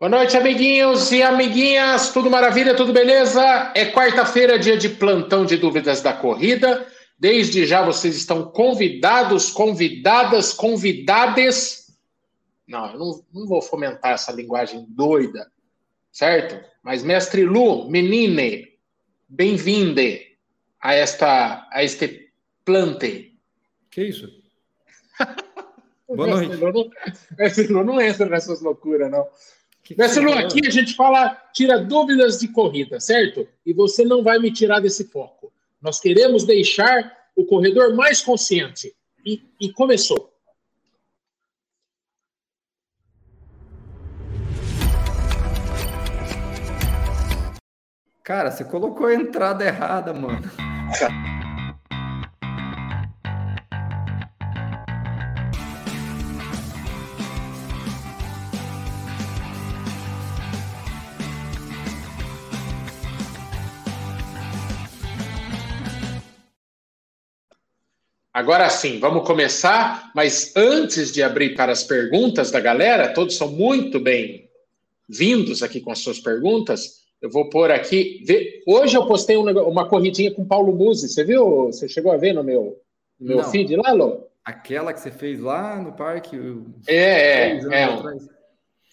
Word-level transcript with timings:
Boa 0.00 0.10
noite, 0.10 0.36
amiguinhos 0.36 1.10
e 1.10 1.24
amiguinhas. 1.24 2.12
Tudo 2.12 2.30
maravilha, 2.30 2.72
tudo 2.76 2.92
beleza? 2.92 3.72
É 3.74 3.90
quarta-feira, 3.90 4.56
dia 4.56 4.76
de 4.76 4.90
plantão 4.90 5.44
de 5.44 5.56
dúvidas 5.56 6.00
da 6.00 6.12
corrida. 6.12 6.86
Desde 7.18 7.66
já 7.66 7.84
vocês 7.84 8.16
estão 8.16 8.48
convidados, 8.48 9.50
convidadas, 9.50 10.52
convidades. 10.52 11.92
Não, 12.64 12.92
eu 12.92 12.96
não, 12.96 13.24
não 13.34 13.46
vou 13.48 13.60
fomentar 13.60 14.12
essa 14.12 14.30
linguagem 14.30 14.86
doida, 14.88 15.50
certo? 16.12 16.64
Mas, 16.80 17.02
mestre 17.02 17.42
Lu, 17.44 17.90
menine, 17.90 18.68
bem-vinde 19.28 20.38
a 20.80 20.94
esta 20.94 21.66
a 21.72 21.82
este 21.82 22.32
plante. 22.64 23.36
Que 23.90 24.04
isso? 24.04 24.28
Boa 26.06 26.28
noite. 26.28 26.56
Mestre 27.36 27.66
Lu 27.66 27.82
não 27.82 28.00
entra 28.00 28.26
nessas 28.26 28.60
loucuras, 28.60 29.10
não. 29.10 29.26
Mestre 29.96 30.24
Lu, 30.24 30.32
aqui 30.32 30.66
a 30.66 30.70
gente 30.70 30.94
fala, 30.94 31.30
tira 31.52 31.78
dúvidas 31.78 32.38
de 32.38 32.48
corrida, 32.48 33.00
certo? 33.00 33.48
E 33.64 33.72
você 33.72 34.04
não 34.04 34.22
vai 34.22 34.38
me 34.38 34.52
tirar 34.52 34.80
desse 34.80 35.04
foco. 35.04 35.52
Nós 35.80 36.00
queremos 36.00 36.44
deixar 36.44 37.16
o 37.34 37.44
corredor 37.44 37.94
mais 37.94 38.20
consciente. 38.20 38.92
E, 39.24 39.42
e 39.60 39.72
começou. 39.72 40.32
Cara, 48.22 48.50
você 48.50 48.64
colocou 48.64 49.06
a 49.06 49.14
entrada 49.14 49.64
errada, 49.64 50.12
mano. 50.12 50.42
Agora 68.38 68.70
sim, 68.70 69.00
vamos 69.00 69.26
começar, 69.26 70.12
mas 70.14 70.54
antes 70.54 71.10
de 71.10 71.24
abrir 71.24 71.56
para 71.56 71.72
as 71.72 71.82
perguntas 71.82 72.52
da 72.52 72.60
galera, 72.60 73.12
todos 73.12 73.36
são 73.36 73.50
muito 73.50 73.98
bem-vindos 73.98 75.60
aqui 75.60 75.80
com 75.80 75.90
as 75.90 75.98
suas 75.98 76.20
perguntas. 76.20 77.00
Eu 77.20 77.28
vou 77.30 77.50
pôr 77.50 77.72
aqui. 77.72 78.24
Hoje 78.64 78.96
eu 78.96 79.04
postei 79.08 79.36
uma 79.36 79.88
corridinha 79.88 80.32
com 80.32 80.46
Paulo 80.46 80.72
Musi. 80.72 81.08
Você 81.08 81.24
viu? 81.24 81.66
Você 81.66 81.88
chegou 81.88 82.12
a 82.12 82.16
ver 82.16 82.32
no 82.32 82.44
meu, 82.44 82.80
no 83.18 83.26
meu 83.26 83.42
feed 83.42 83.74
lá, 83.74 83.90
Lô? 83.90 84.28
Aquela 84.44 84.92
que 84.92 85.00
você 85.00 85.10
fez 85.10 85.40
lá 85.40 85.74
no 85.82 85.94
parque? 85.94 86.38
É, 86.86 87.56
é. 87.56 87.58
É 87.72 87.90
um, 87.90 88.28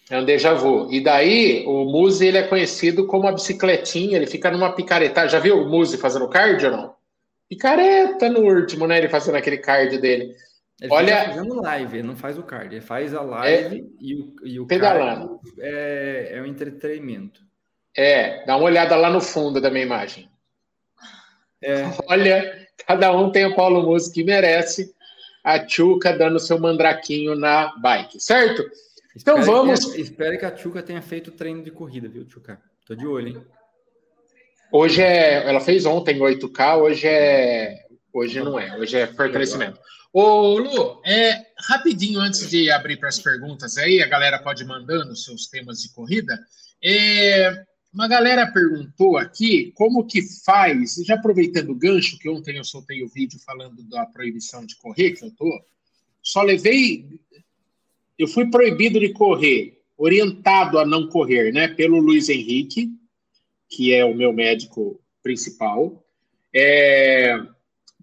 é 0.09 0.19
um 0.21 0.25
déjà 0.25 0.55
vu. 0.55 0.91
E 0.91 0.99
daí, 0.99 1.63
o 1.67 1.85
Musi 1.85 2.25
ele 2.25 2.39
é 2.39 2.47
conhecido 2.47 3.05
como 3.05 3.27
a 3.27 3.31
bicicletinha, 3.31 4.17
ele 4.17 4.25
fica 4.25 4.49
numa 4.49 4.73
picareta. 4.73 5.27
Já 5.27 5.37
viu 5.37 5.61
o 5.61 5.69
Musi 5.69 5.97
fazendo 5.97 6.27
cardio 6.27 6.71
ou 6.71 6.77
não? 6.77 6.94
Picareta 7.49 8.29
no 8.29 8.41
último, 8.41 8.88
né? 8.88 8.97
Ele 8.97 9.09
fazendo 9.09 9.35
aquele 9.35 9.57
card 9.57 9.97
dele. 9.97 10.35
Ele 10.81 10.91
Olha, 10.91 11.25
fazendo 11.25 11.61
live, 11.61 11.97
ele 11.97 12.07
não 12.07 12.17
faz 12.17 12.37
o 12.37 12.43
card, 12.43 12.75
ele 12.75 12.85
faz 12.85 13.13
a 13.13 13.21
live 13.21 13.79
é, 13.79 13.83
e 13.99 14.15
o, 14.15 14.35
e 14.43 14.59
o 14.59 14.65
pedalando. 14.65 15.39
É, 15.59 16.31
é 16.33 16.41
um 16.41 16.45
entretenimento. 16.45 17.41
É, 17.95 18.45
dá 18.45 18.57
uma 18.57 18.65
olhada 18.65 18.95
lá 18.95 19.09
no 19.09 19.21
fundo 19.21 19.61
da 19.61 19.69
minha 19.69 19.85
imagem. 19.85 20.29
É. 21.63 21.83
Olha, 22.07 22.67
cada 22.85 23.15
um 23.15 23.31
tem 23.31 23.45
o 23.45 23.55
Paulo 23.55 23.83
Musi 23.83 24.11
que 24.11 24.23
merece. 24.23 24.93
A 25.43 25.59
Tchuca 25.59 26.11
dando 26.11 26.39
seu 26.39 26.59
mandraquinho 26.59 27.35
na 27.35 27.73
bike, 27.77 28.19
certo? 28.19 28.63
Então 29.15 29.37
espero 29.37 29.45
vamos. 29.45 29.85
Que, 29.85 30.02
espero 30.02 30.37
que 30.37 30.45
a 30.45 30.52
Tchuca 30.52 30.81
tenha 30.81 31.02
feito 31.02 31.31
treino 31.31 31.63
de 31.63 31.71
corrida, 31.71 32.09
viu, 32.09 32.25
Tchuca? 32.25 32.59
Tô 32.85 32.95
de 32.95 33.05
olho, 33.05 33.27
hein? 33.27 33.45
Hoje 34.71 35.02
é. 35.02 35.47
Ela 35.47 35.59
fez 35.59 35.85
ontem 35.85 36.19
8K, 36.19 36.77
hoje 36.77 37.08
é. 37.08 37.85
Hoje 38.13 38.39
não 38.39 38.58
é, 38.58 38.77
hoje 38.77 38.98
é 38.98 39.08
fortalecimento. 39.08 39.80
Ô, 40.14 40.58
Lu, 40.58 41.02
é, 41.05 41.45
rapidinho 41.67 42.21
antes 42.21 42.49
de 42.49 42.71
abrir 42.71 42.98
para 42.98 43.09
as 43.09 43.20
perguntas 43.20 43.77
aí, 43.77 44.02
a 44.02 44.08
galera 44.08 44.39
pode 44.39 44.64
ir 44.64 44.65
mandando 44.65 45.14
seus 45.14 45.48
temas 45.48 45.81
de 45.81 45.93
corrida. 45.93 46.39
É, 46.81 47.65
uma 47.93 48.08
galera 48.08 48.48
perguntou 48.48 49.17
aqui 49.17 49.73
como 49.76 50.05
que 50.05 50.21
faz, 50.45 50.95
já 51.05 51.15
aproveitando 51.15 51.71
o 51.71 51.76
gancho, 51.76 52.17
que 52.17 52.30
ontem 52.30 52.58
eu 52.58 52.64
soltei 52.64 53.03
o 53.03 53.09
vídeo 53.09 53.39
falando 53.45 53.83
da 53.83 54.05
proibição 54.05 54.65
de 54.65 54.77
correr, 54.77 55.11
que 55.11 55.26
eu 55.26 55.32
tô, 55.32 55.49
só 56.21 56.42
levei. 56.42 57.08
Eu 58.17 58.30
fui 58.30 58.49
proibido 58.49 58.99
de 58.99 59.11
correr, 59.11 59.82
orientado 59.97 60.80
a 60.80 60.86
não 60.86 61.08
correr, 61.08 61.52
né, 61.52 61.67
pelo 61.67 61.99
Luiz 61.99 62.30
Henrique, 62.30 62.89
que 63.70 63.93
é 63.93 64.03
o 64.05 64.15
meu 64.15 64.31
médico 64.31 64.99
principal, 65.21 66.05
é, 66.53 67.37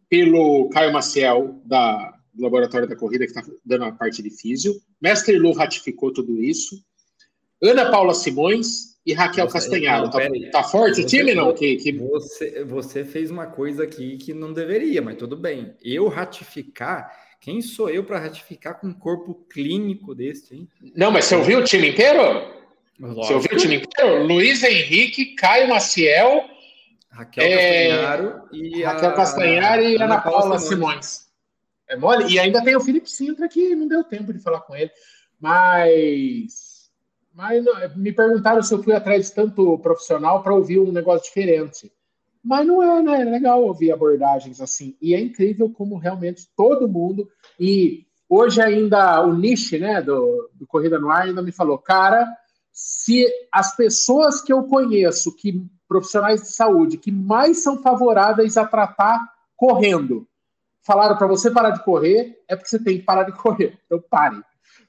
pelo 0.08 0.68
Caio 0.70 0.92
Maciel, 0.92 1.60
da, 1.64 2.18
do 2.34 2.42
Laboratório 2.42 2.88
da 2.88 2.96
Corrida, 2.96 3.24
que 3.24 3.30
está 3.32 3.42
dando 3.64 3.84
a 3.84 3.92
parte 3.92 4.22
de 4.22 4.30
físio. 4.30 4.74
Mestre 5.00 5.38
Lu 5.38 5.52
ratificou 5.52 6.12
tudo 6.12 6.42
isso. 6.42 6.82
Ana 7.62 7.90
Paula 7.90 8.12
Simões, 8.12 8.92
e 9.04 9.12
Raquel 9.12 9.44
Nossa, 9.44 9.54
Castanharo. 9.54 10.04
Não, 10.04 10.10
tá, 10.10 10.20
tá, 10.52 10.64
forte 10.64 10.96
você, 10.96 11.02
o 11.02 11.06
time, 11.06 11.34
não? 11.34 11.52
Que, 11.52 11.76
que... 11.76 11.92
Você, 11.92 12.64
você 12.64 13.04
fez 13.04 13.30
uma 13.30 13.46
coisa 13.46 13.82
aqui 13.82 14.16
que 14.16 14.32
não 14.32 14.52
deveria, 14.52 15.02
mas 15.02 15.16
tudo 15.16 15.36
bem. 15.36 15.74
Eu 15.82 16.08
ratificar, 16.08 17.12
quem 17.40 17.60
sou 17.60 17.90
eu 17.90 18.04
para 18.04 18.20
ratificar 18.20 18.80
com 18.80 18.86
um 18.86 18.94
corpo 18.94 19.34
clínico 19.50 20.14
desse, 20.14 20.54
hein? 20.54 20.68
Não, 20.94 21.10
mas 21.10 21.24
você 21.24 21.34
ouviu 21.34 21.58
o 21.58 21.64
time 21.64 21.90
inteiro? 21.90 22.61
Lógico. 23.02 23.26
Você 23.26 23.34
ouviu 23.34 23.52
o 23.52 23.60
time 23.60 23.76
inteiro? 23.76 24.24
Luiz 24.24 24.62
Henrique, 24.62 25.34
Caio 25.34 25.68
Maciel, 25.68 26.44
Raquel 27.10 27.44
é... 27.44 27.88
Castanharo 27.88 28.42
e 28.52 28.82
Raquel 28.82 29.08
a... 29.08 29.12
Castanharo 29.12 29.82
e 29.82 29.96
Ana, 29.96 30.04
Ana 30.04 30.20
Paula, 30.20 30.40
Paula 30.40 30.58
Simões. 30.58 31.06
Simões. 31.06 31.32
É 31.88 31.96
mole? 31.96 32.32
E 32.32 32.38
ainda 32.38 32.62
tem 32.62 32.76
o 32.76 32.80
Felipe 32.80 33.10
Sintra 33.10 33.48
que 33.48 33.74
não 33.74 33.88
deu 33.88 34.04
tempo 34.04 34.32
de 34.32 34.38
falar 34.38 34.60
com 34.60 34.74
ele. 34.76 34.90
Mas 35.38 36.90
mas 37.34 37.64
não, 37.64 37.74
me 37.96 38.12
perguntaram 38.12 38.62
se 38.62 38.72
eu 38.72 38.82
fui 38.82 38.94
atrás 38.94 39.26
de 39.26 39.34
tanto 39.34 39.78
profissional 39.78 40.42
para 40.42 40.54
ouvir 40.54 40.78
um 40.78 40.92
negócio 40.92 41.24
diferente. 41.24 41.92
Mas 42.42 42.66
não 42.66 42.82
é, 42.82 43.02
né? 43.02 43.22
É 43.22 43.24
legal 43.24 43.62
ouvir 43.62 43.92
abordagens 43.92 44.60
assim. 44.60 44.96
E 45.00 45.14
é 45.14 45.20
incrível 45.20 45.70
como 45.70 45.96
realmente 45.96 46.46
todo 46.56 46.88
mundo. 46.88 47.28
E 47.58 48.06
hoje 48.28 48.60
ainda 48.60 49.22
o 49.24 49.34
Niche, 49.34 49.78
né, 49.78 50.00
do, 50.02 50.50
do 50.54 50.66
Corrida 50.66 50.98
no 50.98 51.10
Ar, 51.10 51.22
ainda 51.22 51.42
me 51.42 51.52
falou, 51.52 51.78
cara, 51.78 52.26
se 52.72 53.26
as 53.52 53.76
pessoas 53.76 54.40
que 54.40 54.52
eu 54.52 54.64
conheço, 54.64 55.34
que 55.36 55.64
profissionais 55.86 56.42
de 56.42 56.48
saúde, 56.48 56.96
que 56.96 57.12
mais 57.12 57.62
são 57.62 57.82
favoráveis 57.82 58.56
a 58.56 58.66
tratar 58.66 59.20
correndo, 59.56 60.26
falaram 60.82 61.16
para 61.16 61.26
você 61.26 61.50
parar 61.50 61.70
de 61.70 61.84
correr, 61.84 62.42
é 62.48 62.56
porque 62.56 62.70
você 62.70 62.82
tem 62.82 62.98
que 62.98 63.04
parar 63.04 63.24
de 63.24 63.32
correr. 63.36 63.78
Então 63.86 64.02
pare 64.10 64.42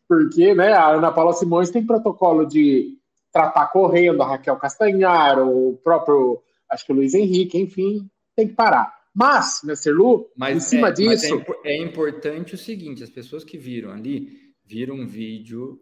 porque 0.08 0.54
né, 0.54 0.74
a 0.74 0.90
Ana 0.90 1.12
Paula 1.12 1.34
Simões 1.34 1.72
tem 1.72 1.86
protocolo 1.86 2.46
de 2.46 2.98
tratar 3.32 3.68
correndo, 3.68 4.22
a 4.22 4.28
Raquel 4.28 4.58
Castanhar, 4.58 5.40
o 5.40 5.80
próprio, 5.84 6.42
acho 6.70 6.86
que 6.86 6.92
o 6.92 6.96
Luiz 6.96 7.14
Henrique, 7.14 7.58
enfim, 7.58 8.08
tem 8.36 8.48
que 8.48 8.54
parar. 8.54 8.94
Mas, 9.14 9.62
Mr. 9.64 9.92
Lu, 9.92 10.30
mas, 10.38 10.58
em 10.58 10.60
cima 10.60 10.90
é, 10.90 10.92
disso. 10.92 11.44
É, 11.64 11.74
é, 11.74 11.84
importante 11.84 12.56
o 12.56 12.58
seguinte: 12.58 13.04
as 13.04 13.10
pessoas 13.10 13.44
que 13.44 13.58
viram 13.58 13.92
ali 13.92 14.30
viram 14.66 14.96
um 14.96 15.08
vídeo 15.08 15.80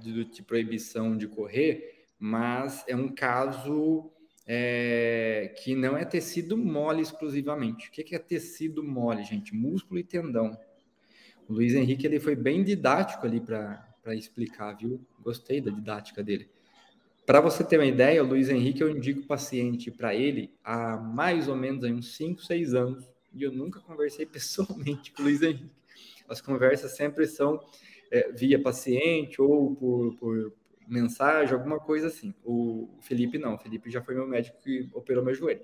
de, 0.00 0.24
de 0.24 0.42
proibição 0.42 1.16
de 1.16 1.26
correr, 1.26 2.06
mas 2.18 2.84
é 2.86 2.94
um 2.94 3.08
caso 3.08 4.10
é, 4.46 5.54
que 5.62 5.74
não 5.74 5.96
é 5.96 6.04
tecido 6.04 6.56
mole 6.56 7.02
exclusivamente. 7.02 7.88
O 7.88 7.92
que 7.92 8.14
é 8.14 8.18
tecido 8.18 8.82
mole, 8.82 9.24
gente? 9.24 9.54
Músculo 9.54 9.98
e 9.98 10.04
tendão. 10.04 10.58
O 11.48 11.54
Luiz 11.54 11.74
Henrique 11.74 12.06
ele 12.06 12.20
foi 12.20 12.34
bem 12.34 12.62
didático 12.62 13.26
ali 13.26 13.40
para 13.40 14.14
explicar, 14.14 14.74
viu? 14.74 15.00
Gostei 15.20 15.60
da 15.60 15.70
didática 15.70 16.22
dele. 16.22 16.48
Para 17.24 17.40
você 17.40 17.62
ter 17.62 17.78
uma 17.78 17.86
ideia, 17.86 18.22
o 18.22 18.26
Luiz 18.26 18.48
Henrique 18.48 18.82
eu 18.82 18.90
indico 18.90 19.26
paciente 19.26 19.90
para 19.90 20.14
ele 20.14 20.52
há 20.64 20.96
mais 20.96 21.46
ou 21.48 21.56
menos 21.56 21.84
uns 21.84 22.16
5, 22.16 22.42
6 22.42 22.74
anos. 22.74 23.08
E 23.32 23.42
eu 23.42 23.52
nunca 23.52 23.80
conversei 23.80 24.26
pessoalmente 24.26 25.12
com 25.12 25.22
o 25.22 25.24
Luiz 25.26 25.40
Henrique. 25.40 25.70
As 26.28 26.40
conversas 26.40 26.96
sempre 26.96 27.26
são 27.26 27.60
é, 28.12 28.30
via 28.30 28.60
paciente 28.60 29.40
ou 29.40 29.74
por, 29.74 30.14
por 30.16 30.52
mensagem, 30.86 31.54
alguma 31.54 31.80
coisa 31.80 32.08
assim. 32.08 32.34
O 32.44 32.90
Felipe 33.00 33.38
não, 33.38 33.54
o 33.54 33.58
Felipe 33.58 33.90
já 33.90 34.02
foi 34.02 34.14
meu 34.14 34.28
médico 34.28 34.60
que 34.62 34.90
operou 34.92 35.24
meu 35.24 35.34
joelho. 35.34 35.62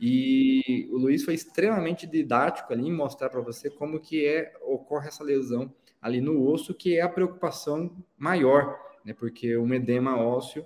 E 0.00 0.88
o 0.92 0.96
Luiz 0.96 1.24
foi 1.24 1.34
extremamente 1.34 2.06
didático 2.06 2.72
ali 2.72 2.86
em 2.86 2.92
mostrar 2.92 3.28
para 3.28 3.40
você 3.40 3.68
como 3.68 3.98
que 3.98 4.24
é 4.24 4.54
ocorre 4.62 5.08
essa 5.08 5.24
lesão 5.24 5.74
ali 6.00 6.20
no 6.20 6.48
osso, 6.48 6.72
que 6.72 6.96
é 6.96 7.02
a 7.02 7.08
preocupação 7.08 7.94
maior, 8.16 8.78
né? 9.04 9.12
Porque 9.12 9.54
o 9.56 9.74
edema 9.74 10.16
ósseo 10.16 10.64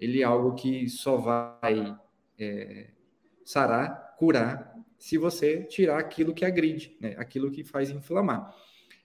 ele 0.00 0.22
é 0.22 0.24
algo 0.24 0.54
que 0.54 0.88
só 0.88 1.16
vai 1.16 1.96
é, 2.38 2.90
sarar, 3.44 4.16
curar, 4.18 4.74
se 4.98 5.18
você 5.18 5.62
tirar 5.64 5.98
aquilo 5.98 6.34
que 6.34 6.44
agride, 6.44 6.96
né? 6.98 7.14
Aquilo 7.18 7.50
que 7.50 7.62
faz 7.62 7.90
inflamar, 7.90 8.52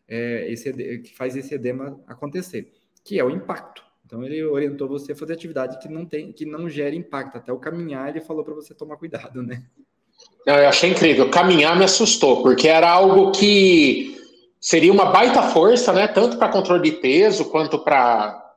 é, 0.10 0.52
esse 0.52 0.74
que 1.00 1.16
faz 1.16 1.36
esse 1.36 1.54
edema 1.54 2.00
acontecer, 2.08 2.74
que 3.04 3.20
é 3.20 3.24
o 3.24 3.30
impacto. 3.30 3.84
Então 4.06 4.24
ele 4.24 4.44
orientou 4.44 4.88
você 4.88 5.12
a 5.12 5.16
fazer 5.16 5.34
atividade 5.34 5.78
que 5.78 5.88
não 5.88 6.04
tem, 6.04 6.32
que 6.32 6.44
não 6.44 6.68
gere 6.68 6.98
impacto. 6.98 7.38
Até 7.38 7.54
o 7.54 7.60
caminhar 7.60 8.10
ele 8.10 8.20
falou 8.20 8.44
para 8.44 8.56
você 8.56 8.74
tomar 8.74 8.98
cuidado, 8.98 9.44
né? 9.44 9.64
Eu 10.46 10.68
achei 10.68 10.90
incrível. 10.90 11.30
Caminhar 11.30 11.78
me 11.78 11.86
assustou, 11.86 12.42
porque 12.42 12.68
era 12.68 12.90
algo 12.90 13.32
que 13.32 14.18
seria 14.60 14.92
uma 14.92 15.06
baita 15.06 15.44
força, 15.44 15.94
né? 15.94 16.08
Tanto 16.08 16.38
para 16.38 16.50
controle 16.50 16.90
de 16.90 16.98
peso 16.98 17.46
quanto 17.46 17.78
para. 17.78 18.48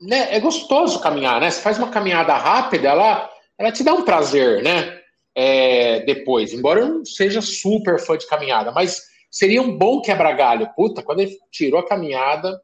Né? 0.00 0.28
É 0.30 0.38
gostoso 0.38 1.00
caminhar, 1.00 1.40
né? 1.40 1.50
Você 1.50 1.60
faz 1.60 1.78
uma 1.78 1.90
caminhada 1.90 2.34
rápida, 2.34 2.88
ela, 2.88 3.28
ela 3.58 3.72
te 3.72 3.82
dá 3.82 3.92
um 3.92 4.02
prazer, 4.02 4.62
né? 4.62 5.00
É, 5.34 6.00
depois, 6.00 6.52
embora 6.52 6.80
eu 6.80 6.88
não 6.88 7.04
seja 7.04 7.42
super 7.42 7.98
fã 7.98 8.16
de 8.16 8.26
caminhada, 8.26 8.72
mas 8.72 9.02
seria 9.36 9.60
um 9.60 9.76
bom 9.76 10.00
quebra-galho. 10.00 10.70
Puta, 10.74 11.02
quando 11.02 11.20
ele 11.20 11.36
tirou 11.50 11.78
a 11.78 11.86
caminhada, 11.86 12.58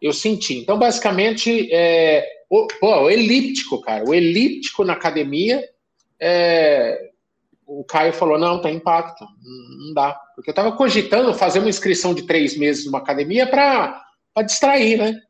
eu 0.00 0.12
senti. 0.12 0.56
Então, 0.58 0.78
basicamente, 0.78 1.68
é, 1.72 2.24
o, 2.48 2.68
pô, 2.80 3.02
o 3.02 3.10
elíptico, 3.10 3.80
cara, 3.80 4.04
o 4.08 4.14
elíptico 4.14 4.84
na 4.84 4.92
academia, 4.92 5.68
é, 6.20 7.10
o 7.66 7.82
Caio 7.82 8.12
falou: 8.12 8.38
não, 8.38 8.60
tem 8.60 8.76
impacto, 8.76 9.24
não 9.24 9.94
dá. 9.94 10.12
Porque 10.34 10.50
eu 10.50 10.52
estava 10.52 10.72
cogitando 10.72 11.34
fazer 11.34 11.58
uma 11.58 11.68
inscrição 11.68 12.14
de 12.14 12.22
três 12.22 12.56
meses 12.56 12.86
numa 12.86 12.98
academia 12.98 13.46
para 13.46 14.00
distrair, 14.44 14.98
né? 14.98 15.20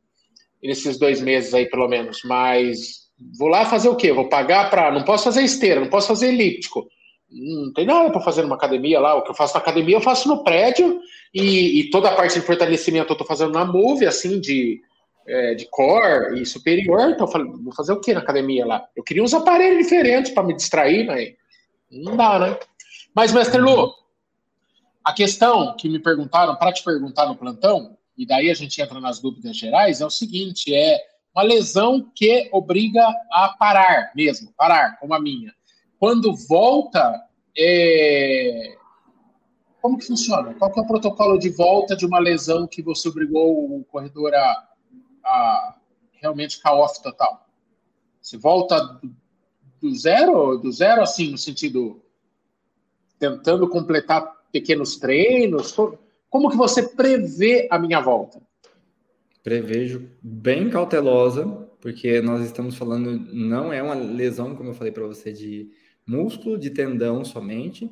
Nesses 0.63 0.99
dois 0.99 1.23
meses 1.23 1.55
aí, 1.55 1.65
pelo 1.67 1.89
menos. 1.89 2.21
Mas 2.25 3.07
vou 3.39 3.49
lá 3.49 3.65
fazer 3.65 3.89
o 3.89 3.97
quê? 3.97 4.13
Vou 4.13 4.29
pagar 4.29 4.69
para. 4.69 4.93
Não 4.93 5.05
posso 5.05 5.25
fazer 5.25 5.43
esteira, 5.43 5.81
não 5.81 5.89
posso 5.89 6.09
fazer 6.09 6.29
elíptico. 6.29 6.87
Não 7.37 7.73
tem 7.73 7.85
nada 7.85 8.11
para 8.11 8.21
fazer 8.21 8.43
numa 8.43 8.57
academia 8.57 8.99
lá. 8.99 9.15
O 9.15 9.23
que 9.23 9.31
eu 9.31 9.35
faço 9.35 9.55
na 9.55 9.61
academia, 9.61 9.97
eu 9.97 10.01
faço 10.01 10.29
no 10.29 10.43
prédio. 10.43 11.01
E, 11.35 11.81
e 11.81 11.91
toda 11.91 12.09
a 12.09 12.15
parte 12.15 12.35
de 12.35 12.41
fortalecimento 12.41 13.11
eu 13.11 13.15
estou 13.15 13.27
fazendo 13.27 13.53
na 13.53 13.65
Move, 13.65 14.07
assim, 14.07 14.41
de, 14.41 14.81
é, 15.27 15.55
de 15.55 15.67
core 15.67 16.41
e 16.41 16.47
superior. 16.47 17.11
Então 17.11 17.27
eu 17.27 17.31
falei, 17.31 17.51
vou 17.51 17.75
fazer 17.75 17.93
o 17.93 18.01
quê 18.01 18.15
na 18.15 18.21
academia 18.21 18.65
lá? 18.65 18.87
Eu 18.97 19.03
queria 19.03 19.23
uns 19.23 19.35
aparelhos 19.35 19.85
diferentes 19.85 20.33
para 20.33 20.43
me 20.43 20.55
distrair, 20.55 21.07
mas 21.07 21.35
não 21.91 22.17
dá, 22.17 22.39
né? 22.39 22.59
Mas, 23.15 23.33
mestre 23.33 23.61
Lu, 23.61 23.93
a 25.05 25.13
questão 25.13 25.77
que 25.77 25.89
me 25.89 25.99
perguntaram, 25.99 26.57
para 26.57 26.73
te 26.73 26.83
perguntar 26.83 27.27
no 27.27 27.37
plantão, 27.37 27.97
e 28.17 28.27
daí 28.27 28.51
a 28.51 28.55
gente 28.55 28.81
entra 28.81 29.01
nas 29.01 29.21
dúvidas 29.21 29.57
gerais, 29.57 30.01
é 30.01 30.07
o 30.07 30.11
seguinte: 30.11 30.75
é 30.75 30.99
uma 31.35 31.43
lesão 31.43 32.11
que 32.15 32.49
obriga 32.53 33.07
a 33.31 33.55
parar 33.59 34.11
mesmo, 34.17 34.53
parar, 34.57 34.99
como 34.99 35.15
a 35.15 35.21
minha. 35.21 35.53
Quando 35.99 36.35
volta, 36.35 37.23
é... 37.57 38.77
como 39.81 39.99
que 39.99 40.07
funciona? 40.07 40.55
Qual 40.55 40.73
que 40.73 40.79
é 40.79 40.83
o 40.83 40.87
protocolo 40.87 41.39
de 41.39 41.51
volta 41.51 41.97
de 41.97 42.07
uma 42.07 42.19
lesão 42.19 42.67
que 42.67 42.83
você 42.83 43.09
obrigou 43.09 43.79
o 43.79 43.85
corredor 43.85 44.35
a, 44.35 44.69
a 45.25 45.77
realmente 46.13 46.57
ficar 46.57 46.75
off 46.75 47.03
total? 47.03 47.47
Você 48.21 48.37
volta 48.37 49.01
do 49.81 49.95
zero, 49.95 50.57
do 50.57 50.73
zero 50.73 51.03
assim, 51.03 51.31
no 51.31 51.39
sentido 51.39 52.03
tentando 53.19 53.69
completar 53.69 54.35
pequenos 54.53 54.97
treinos? 54.97 55.75
Como 56.29 56.51
que 56.51 56.57
você 56.57 56.83
prevê 56.83 57.69
a 57.71 57.79
minha 57.79 58.01
volta? 58.01 58.41
Prevejo 59.43 60.11
bem 60.21 60.69
cautelosa, 60.69 61.47
porque 61.81 62.21
nós 62.21 62.45
estamos 62.45 62.77
falando, 62.77 63.19
não 63.33 63.73
é 63.73 63.83
uma 63.83 63.95
lesão, 63.95 64.57
como 64.57 64.71
eu 64.71 64.75
falei 64.75 64.93
para 64.93 65.07
você, 65.07 65.33
de 65.33 65.71
músculo, 66.07 66.59
de 66.59 66.71
tendão 66.71 67.25
somente, 67.25 67.91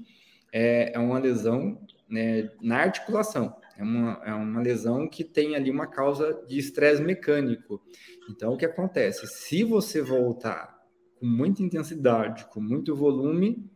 é, 0.53 0.93
é 0.95 0.99
uma 0.99 1.19
lesão 1.19 1.81
né, 2.09 2.51
na 2.63 2.79
articulação. 2.79 3.57
É 3.77 3.83
uma, 3.83 4.23
é 4.25 4.33
uma 4.33 4.61
lesão 4.61 5.09
que 5.09 5.25
tem 5.25 5.57
ali 5.57 5.71
uma 5.71 5.87
causa 5.87 6.45
de 6.47 6.59
estresse 6.59 7.03
mecânico. 7.03 7.83
Então, 8.31 8.53
o 8.53 8.57
que 8.57 8.65
acontece? 8.65 9.27
Se 9.27 9.65
você 9.65 10.01
voltar 10.01 10.81
com 11.17 11.27
muita 11.27 11.63
intensidade, 11.63 12.47
com 12.47 12.61
muito 12.61 12.95
volume, 12.95 13.69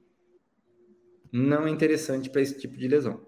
não 1.32 1.67
é 1.67 1.70
interessante 1.70 2.31
para 2.31 2.40
esse 2.40 2.58
tipo 2.58 2.76
de 2.76 2.87
lesão. 2.87 3.26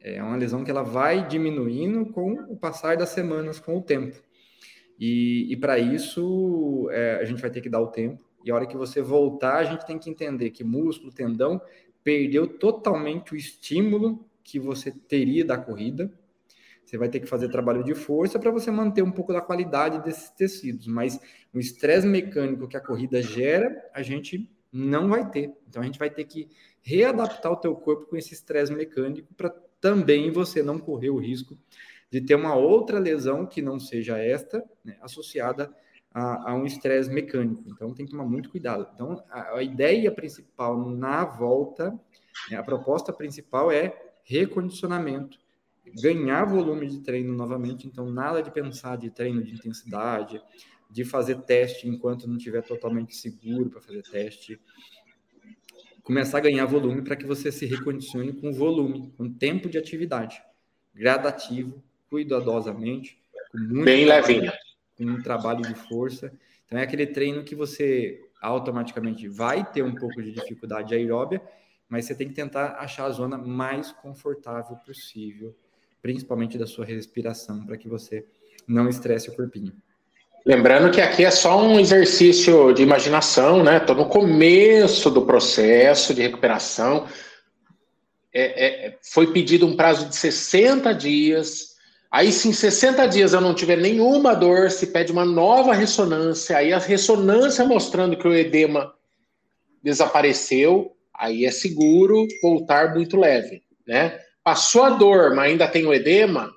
É 0.00 0.22
uma 0.22 0.36
lesão 0.36 0.64
que 0.64 0.70
ela 0.70 0.82
vai 0.82 1.28
diminuindo 1.28 2.06
com 2.06 2.32
o 2.48 2.56
passar 2.56 2.96
das 2.96 3.10
semanas, 3.10 3.60
com 3.60 3.76
o 3.76 3.82
tempo. 3.82 4.20
E, 4.98 5.52
e 5.52 5.56
para 5.56 5.78
isso, 5.78 6.88
é, 6.90 7.16
a 7.16 7.24
gente 7.24 7.40
vai 7.40 7.50
ter 7.50 7.60
que 7.60 7.68
dar 7.68 7.80
o 7.80 7.88
tempo. 7.88 8.24
E 8.44 8.50
a 8.50 8.54
hora 8.54 8.66
que 8.66 8.76
você 8.76 9.00
voltar, 9.00 9.56
a 9.56 9.64
gente 9.64 9.86
tem 9.86 9.98
que 9.98 10.10
entender 10.10 10.50
que 10.50 10.62
músculo, 10.62 11.10
tendão, 11.10 11.60
perdeu 12.04 12.46
totalmente 12.46 13.32
o 13.32 13.36
estímulo 13.36 14.28
que 14.44 14.60
você 14.60 14.92
teria 14.92 15.44
da 15.44 15.56
corrida. 15.56 16.12
Você 16.84 16.98
vai 16.98 17.08
ter 17.08 17.20
que 17.20 17.26
fazer 17.26 17.48
trabalho 17.48 17.82
de 17.82 17.94
força 17.94 18.38
para 18.38 18.50
você 18.50 18.70
manter 18.70 19.02
um 19.02 19.10
pouco 19.10 19.32
da 19.32 19.40
qualidade 19.40 20.04
desses 20.04 20.28
tecidos, 20.28 20.86
mas 20.86 21.18
o 21.52 21.58
estresse 21.58 22.06
mecânico 22.06 22.68
que 22.68 22.76
a 22.76 22.80
corrida 22.80 23.22
gera, 23.22 23.90
a 23.94 24.02
gente 24.02 24.50
não 24.70 25.08
vai 25.08 25.30
ter. 25.30 25.50
Então 25.66 25.80
a 25.80 25.84
gente 25.86 25.98
vai 25.98 26.10
ter 26.10 26.24
que 26.24 26.48
readaptar 26.82 27.50
o 27.50 27.56
teu 27.56 27.74
corpo 27.74 28.06
com 28.06 28.16
esse 28.16 28.34
estresse 28.34 28.72
mecânico 28.74 29.32
para 29.34 29.48
também 29.80 30.30
você 30.30 30.62
não 30.62 30.78
correr 30.78 31.08
o 31.08 31.18
risco 31.18 31.56
de 32.10 32.20
ter 32.20 32.34
uma 32.34 32.54
outra 32.54 32.98
lesão 32.98 33.46
que 33.46 33.62
não 33.62 33.80
seja 33.80 34.18
esta, 34.18 34.62
né, 34.84 34.96
associada 35.00 35.74
a, 36.14 36.52
a 36.52 36.54
um 36.54 36.64
estresse 36.64 37.10
mecânico. 37.10 37.64
Então 37.66 37.92
tem 37.92 38.06
que 38.06 38.12
tomar 38.12 38.24
muito 38.24 38.48
cuidado. 38.48 38.88
Então 38.94 39.22
a, 39.28 39.56
a 39.56 39.62
ideia 39.62 40.10
principal 40.10 40.88
na 40.88 41.24
volta, 41.24 41.98
né, 42.50 42.56
a 42.56 42.62
proposta 42.62 43.12
principal 43.12 43.70
é 43.70 43.94
recondicionamento 44.24 45.44
ganhar 46.00 46.44
volume 46.44 46.86
de 46.86 47.00
treino 47.00 47.34
novamente, 47.34 47.86
então 47.86 48.10
nada 48.10 48.42
de 48.42 48.50
pensar 48.50 48.96
de 48.96 49.10
treino 49.10 49.42
de 49.42 49.52
intensidade, 49.52 50.40
de 50.90 51.04
fazer 51.04 51.42
teste 51.42 51.88
enquanto 51.88 52.26
não 52.26 52.36
estiver 52.36 52.62
totalmente 52.62 53.14
seguro 53.14 53.70
para 53.70 53.80
fazer 53.80 54.02
teste. 54.02 54.60
Começar 56.02 56.38
a 56.38 56.42
ganhar 56.42 56.66
volume 56.66 57.02
para 57.02 57.16
que 57.16 57.26
você 57.26 57.50
se 57.50 57.66
recondicione 57.66 58.32
com 58.32 58.52
volume, 58.52 59.12
com 59.16 59.32
tempo 59.32 59.68
de 59.68 59.78
atividade, 59.78 60.42
gradativo, 60.94 61.82
cuidadosamente, 62.10 63.18
bem 63.84 64.04
levinho, 64.04 64.50
com 64.50 64.63
um 65.00 65.22
trabalho 65.22 65.62
de 65.62 65.74
força. 65.74 66.32
Então 66.66 66.78
é 66.78 66.82
aquele 66.82 67.06
treino 67.06 67.44
que 67.44 67.54
você 67.54 68.20
automaticamente 68.40 69.28
vai 69.28 69.64
ter 69.64 69.82
um 69.82 69.94
pouco 69.94 70.22
de 70.22 70.32
dificuldade 70.32 70.94
aeróbia, 70.94 71.42
mas 71.88 72.04
você 72.04 72.14
tem 72.14 72.28
que 72.28 72.34
tentar 72.34 72.76
achar 72.78 73.06
a 73.06 73.10
zona 73.10 73.38
mais 73.38 73.92
confortável 73.92 74.76
possível 74.76 75.54
principalmente 76.04 76.58
da 76.58 76.66
sua 76.66 76.84
respiração, 76.84 77.64
para 77.64 77.78
que 77.78 77.88
você 77.88 78.26
não 78.68 78.90
estresse 78.90 79.30
o 79.30 79.34
corpinho. 79.34 79.72
Lembrando 80.44 80.92
que 80.92 81.00
aqui 81.00 81.24
é 81.24 81.30
só 81.30 81.58
um 81.62 81.80
exercício 81.80 82.74
de 82.74 82.82
imaginação, 82.82 83.64
né? 83.64 83.78
Estou 83.78 83.96
no 83.96 84.06
começo 84.06 85.10
do 85.10 85.24
processo 85.24 86.12
de 86.12 86.20
recuperação. 86.20 87.08
É, 88.30 88.66
é, 88.66 88.98
foi 89.00 89.32
pedido 89.32 89.66
um 89.66 89.74
prazo 89.74 90.06
de 90.06 90.14
60 90.14 90.92
dias. 90.92 91.73
Aí, 92.14 92.30
se 92.30 92.46
em 92.48 92.52
60 92.52 93.08
dias 93.08 93.32
eu 93.32 93.40
não 93.40 93.52
tiver 93.52 93.76
nenhuma 93.76 94.36
dor, 94.36 94.70
se 94.70 94.86
pede 94.86 95.10
uma 95.10 95.24
nova 95.24 95.74
ressonância. 95.74 96.56
Aí, 96.56 96.72
a 96.72 96.78
ressonância 96.78 97.64
mostrando 97.64 98.16
que 98.16 98.28
o 98.28 98.32
edema 98.32 98.94
desapareceu, 99.82 100.96
aí 101.12 101.44
é 101.44 101.50
seguro 101.50 102.24
voltar 102.40 102.94
muito 102.94 103.16
leve, 103.16 103.64
né? 103.84 104.20
Passou 104.44 104.84
a 104.84 104.90
dor, 104.90 105.34
mas 105.34 105.50
ainda 105.50 105.66
tem 105.66 105.86
o 105.86 105.92
edema, 105.92 106.52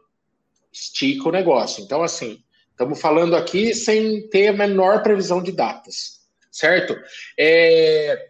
estica 0.72 1.28
o 1.28 1.32
negócio. 1.32 1.84
Então, 1.84 2.04
assim, 2.04 2.38
estamos 2.70 3.02
falando 3.02 3.36
aqui 3.36 3.74
sem 3.74 4.30
ter 4.30 4.50
a 4.50 4.54
menor 4.54 5.02
previsão 5.02 5.42
de 5.42 5.52
datas, 5.52 6.20
certo? 6.52 6.96
É, 7.36 8.28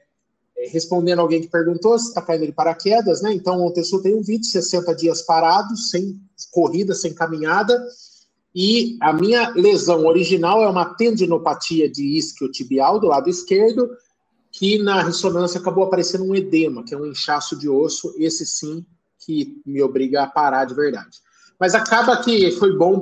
respondendo 0.71 1.19
alguém 1.19 1.41
que 1.41 1.47
perguntou 1.47 1.97
se 1.97 2.09
está 2.09 2.21
caindo 2.21 2.45
de 2.45 2.51
paraquedas, 2.51 3.21
né? 3.21 3.33
Então, 3.33 3.61
ontem 3.61 3.83
eu 3.91 4.01
tem 4.01 4.15
um 4.15 4.23
vídeo, 4.23 4.45
60 4.45 4.95
dias 4.95 5.21
parados, 5.21 5.89
sem 5.89 6.19
corrida, 6.51 6.93
sem 6.93 7.13
caminhada, 7.13 7.85
e 8.55 8.97
a 9.01 9.13
minha 9.13 9.49
lesão 9.51 10.05
original 10.07 10.63
é 10.63 10.67
uma 10.67 10.95
tendinopatia 10.95 11.87
de 11.89 12.17
isquiotibial 12.17 12.99
do 12.99 13.07
lado 13.07 13.29
esquerdo, 13.29 13.89
que 14.51 14.81
na 14.81 15.03
ressonância 15.03 15.59
acabou 15.59 15.83
aparecendo 15.83 16.23
um 16.23 16.35
edema, 16.35 16.83
que 16.83 16.95
é 16.95 16.97
um 16.97 17.05
inchaço 17.05 17.55
de 17.55 17.69
osso, 17.69 18.15
esse 18.17 18.45
sim 18.45 18.83
que 19.19 19.61
me 19.65 19.81
obriga 19.83 20.23
a 20.23 20.27
parar 20.27 20.65
de 20.65 20.73
verdade. 20.73 21.19
Mas 21.59 21.75
acaba 21.75 22.17
que 22.17 22.51
foi 22.51 22.75
bom 22.75 22.99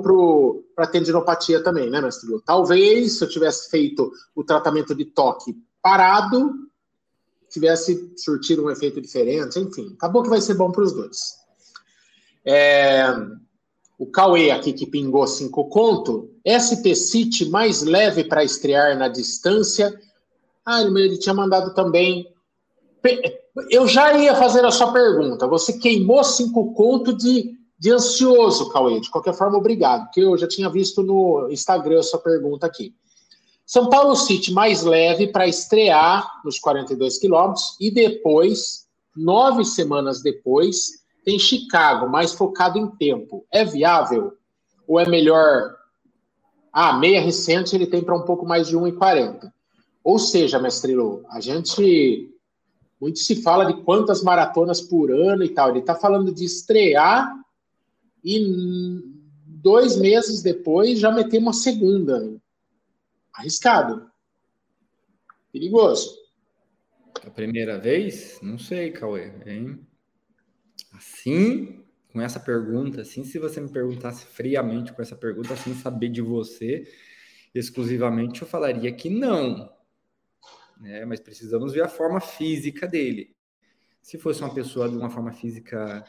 para 0.74 0.84
a 0.84 0.88
tendinopatia 0.88 1.62
também, 1.62 1.88
né, 1.88 2.00
mestre? 2.00 2.28
Talvez 2.44 3.18
se 3.18 3.24
eu 3.24 3.28
tivesse 3.28 3.70
feito 3.70 4.10
o 4.34 4.44
tratamento 4.44 4.94
de 4.94 5.06
toque 5.06 5.56
parado, 5.80 6.52
tivesse 7.56 8.12
surtido 8.16 8.64
um 8.64 8.70
efeito 8.70 9.00
diferente, 9.00 9.58
enfim. 9.58 9.92
Acabou 9.96 10.22
que 10.22 10.28
vai 10.28 10.40
ser 10.40 10.54
bom 10.54 10.70
para 10.70 10.82
os 10.82 10.92
dois. 10.92 11.34
É, 12.44 13.04
o 13.98 14.06
Cauê 14.06 14.50
aqui 14.50 14.72
que 14.72 14.86
pingou 14.86 15.26
cinco 15.26 15.68
conto. 15.68 16.30
SP 16.44 16.94
City 16.94 17.50
mais 17.50 17.82
leve 17.82 18.24
para 18.24 18.44
estrear 18.44 18.96
na 18.96 19.08
distância. 19.08 19.98
Ah, 20.64 20.82
ele 20.82 21.18
tinha 21.18 21.34
mandado 21.34 21.74
também 21.74 22.32
eu 23.70 23.86
já 23.86 24.16
ia 24.18 24.34
fazer 24.34 24.64
a 24.64 24.70
sua 24.70 24.92
pergunta. 24.92 25.46
Você 25.46 25.78
queimou 25.78 26.22
cinco 26.24 26.74
conto 26.74 27.16
de 27.16 27.56
de 27.78 27.90
ansioso, 27.90 28.70
Cauê. 28.70 29.00
De 29.00 29.10
qualquer 29.10 29.34
forma, 29.34 29.58
obrigado, 29.58 30.04
porque 30.04 30.20
eu 30.20 30.36
já 30.36 30.48
tinha 30.48 30.70
visto 30.70 31.02
no 31.02 31.48
Instagram 31.50 32.00
a 32.00 32.02
sua 32.02 32.18
pergunta 32.18 32.66
aqui. 32.66 32.94
São 33.66 33.90
Paulo 33.90 34.14
City 34.14 34.52
mais 34.52 34.84
leve 34.84 35.26
para 35.26 35.48
estrear 35.48 36.40
nos 36.44 36.56
42 36.60 37.18
quilômetros 37.18 37.76
e 37.80 37.90
depois, 37.90 38.86
nove 39.16 39.64
semanas 39.64 40.22
depois, 40.22 41.04
tem 41.24 41.36
Chicago 41.36 42.08
mais 42.08 42.32
focado 42.32 42.78
em 42.78 42.86
tempo. 42.86 43.44
É 43.50 43.64
viável? 43.64 44.34
Ou 44.86 45.00
é 45.00 45.08
melhor? 45.08 45.74
Ah, 46.72 46.96
meia 46.96 47.20
recente 47.20 47.74
ele 47.74 47.88
tem 47.88 48.04
para 48.04 48.16
um 48.16 48.22
pouco 48.22 48.46
mais 48.46 48.68
de 48.68 48.76
1,40. 48.76 49.50
Ou 50.04 50.20
seja, 50.20 50.60
mestre 50.60 50.94
Lu, 50.94 51.24
a 51.28 51.40
gente 51.40 52.32
muito 53.00 53.18
se 53.18 53.42
fala 53.42 53.64
de 53.64 53.82
quantas 53.82 54.22
maratonas 54.22 54.80
por 54.80 55.10
ano 55.10 55.42
e 55.42 55.48
tal. 55.48 55.70
Ele 55.70 55.80
está 55.80 55.96
falando 55.96 56.32
de 56.32 56.44
estrear 56.44 57.34
e 58.24 59.02
dois 59.44 59.96
meses 59.96 60.40
depois 60.40 61.00
já 61.00 61.10
meter 61.10 61.38
uma 61.38 61.52
segunda. 61.52 62.32
Arriscado. 63.36 64.10
Perigoso. 65.52 66.16
A 67.24 67.30
primeira 67.30 67.78
vez? 67.78 68.40
Não 68.42 68.58
sei, 68.58 68.90
Cauê. 68.90 69.32
Hein? 69.44 69.86
Assim, 70.92 71.84
com 72.12 72.20
essa 72.20 72.40
pergunta, 72.40 73.02
assim, 73.02 73.24
se 73.24 73.38
você 73.38 73.60
me 73.60 73.70
perguntasse 73.70 74.24
friamente 74.24 74.92
com 74.92 75.02
essa 75.02 75.14
pergunta, 75.14 75.54
sem 75.54 75.74
saber 75.74 76.08
de 76.08 76.22
você 76.22 76.90
exclusivamente, 77.54 78.40
eu 78.40 78.48
falaria 78.48 78.90
que 78.92 79.10
não. 79.10 79.70
Né? 80.80 81.04
Mas 81.04 81.20
precisamos 81.20 81.74
ver 81.74 81.82
a 81.82 81.88
forma 81.88 82.20
física 82.20 82.86
dele. 82.86 83.34
Se 84.00 84.18
fosse 84.18 84.40
uma 84.40 84.54
pessoa 84.54 84.88
de 84.88 84.96
uma 84.96 85.10
forma 85.10 85.32
física 85.32 86.04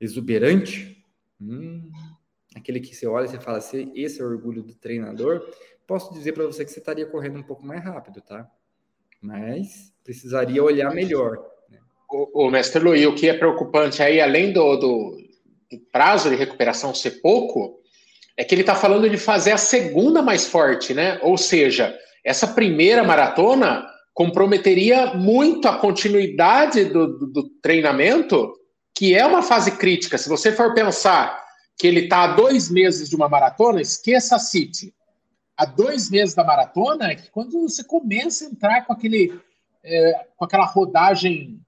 exuberante, 0.00 1.04
hum, 1.40 1.90
aquele 2.54 2.80
que 2.80 2.94
você 2.94 3.06
olha 3.06 3.26
e 3.26 3.28
você 3.28 3.40
fala 3.40 3.58
assim, 3.58 3.92
esse 3.94 4.20
é 4.20 4.24
o 4.24 4.28
orgulho 4.28 4.62
do 4.62 4.74
treinador, 4.74 5.42
posso 5.86 6.12
dizer 6.12 6.32
para 6.32 6.46
você 6.46 6.64
que 6.64 6.70
você 6.70 6.78
estaria 6.78 7.06
correndo 7.06 7.38
um 7.38 7.42
pouco 7.42 7.64
mais 7.64 7.82
rápido, 7.82 8.20
tá? 8.20 8.48
Mas 9.20 9.92
precisaria 10.02 10.62
olhar 10.62 10.94
melhor. 10.94 11.38
Né? 11.68 11.78
O, 12.10 12.46
o 12.46 12.50
mestre 12.50 12.82
Luiz, 12.82 13.06
o 13.06 13.14
que 13.14 13.28
é 13.28 13.34
preocupante 13.34 14.02
aí, 14.02 14.20
além 14.20 14.52
do, 14.52 14.76
do, 14.76 15.16
do 15.70 15.78
prazo 15.92 16.30
de 16.30 16.36
recuperação 16.36 16.94
ser 16.94 17.20
pouco, 17.20 17.80
é 18.36 18.44
que 18.44 18.54
ele 18.54 18.62
está 18.62 18.74
falando 18.74 19.08
de 19.08 19.16
fazer 19.16 19.52
a 19.52 19.58
segunda 19.58 20.22
mais 20.22 20.46
forte, 20.46 20.94
né? 20.94 21.18
Ou 21.22 21.36
seja, 21.36 21.96
essa 22.24 22.46
primeira 22.46 23.04
maratona 23.04 23.86
comprometeria 24.14 25.14
muito 25.14 25.68
a 25.68 25.78
continuidade 25.78 26.84
do, 26.84 27.18
do, 27.18 27.26
do 27.26 27.50
treinamento, 27.60 28.52
que 28.94 29.14
é 29.14 29.26
uma 29.26 29.42
fase 29.42 29.72
crítica. 29.72 30.18
Se 30.18 30.28
você 30.28 30.52
for 30.52 30.74
pensar 30.74 31.39
que 31.80 31.86
ele 31.86 32.00
está 32.00 32.24
a 32.24 32.34
dois 32.34 32.70
meses 32.70 33.08
de 33.08 33.16
uma 33.16 33.26
maratona, 33.26 33.80
esqueça 33.80 34.36
a 34.36 34.38
City. 34.38 34.94
Há 35.56 35.64
dois 35.64 36.10
meses 36.10 36.34
da 36.34 36.44
maratona 36.44 37.06
é 37.10 37.14
que 37.14 37.30
quando 37.30 37.58
você 37.62 37.82
começa 37.82 38.44
a 38.44 38.48
entrar 38.48 38.84
com 38.84 38.92
aquele 38.92 39.40
é, 39.82 40.26
com 40.36 40.44
aquela 40.44 40.66
rodagem 40.66 41.58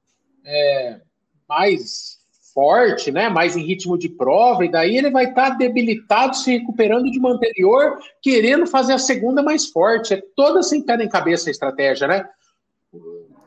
é, 0.45 1.01
mais 1.49 2.19
forte, 2.53 3.11
né, 3.11 3.31
mais 3.31 3.57
em 3.57 3.65
ritmo 3.65 3.97
de 3.97 4.11
prova, 4.11 4.67
e 4.67 4.71
daí 4.71 4.99
ele 4.99 5.11
vai 5.11 5.31
estar 5.31 5.53
tá 5.53 5.57
debilitado, 5.57 6.37
se 6.37 6.59
recuperando 6.59 7.11
de 7.11 7.19
uma 7.19 7.33
anterior, 7.33 7.99
querendo 8.21 8.67
fazer 8.67 8.93
a 8.93 8.99
segunda 8.99 9.43
mais 9.43 9.65
forte. 9.69 10.13
É 10.13 10.23
toda 10.37 10.63
sem 10.63 10.85
pé 10.85 10.99
nem 10.99 11.09
cabeça 11.09 11.49
a 11.49 11.51
estratégia, 11.51 12.07
né? 12.07 12.29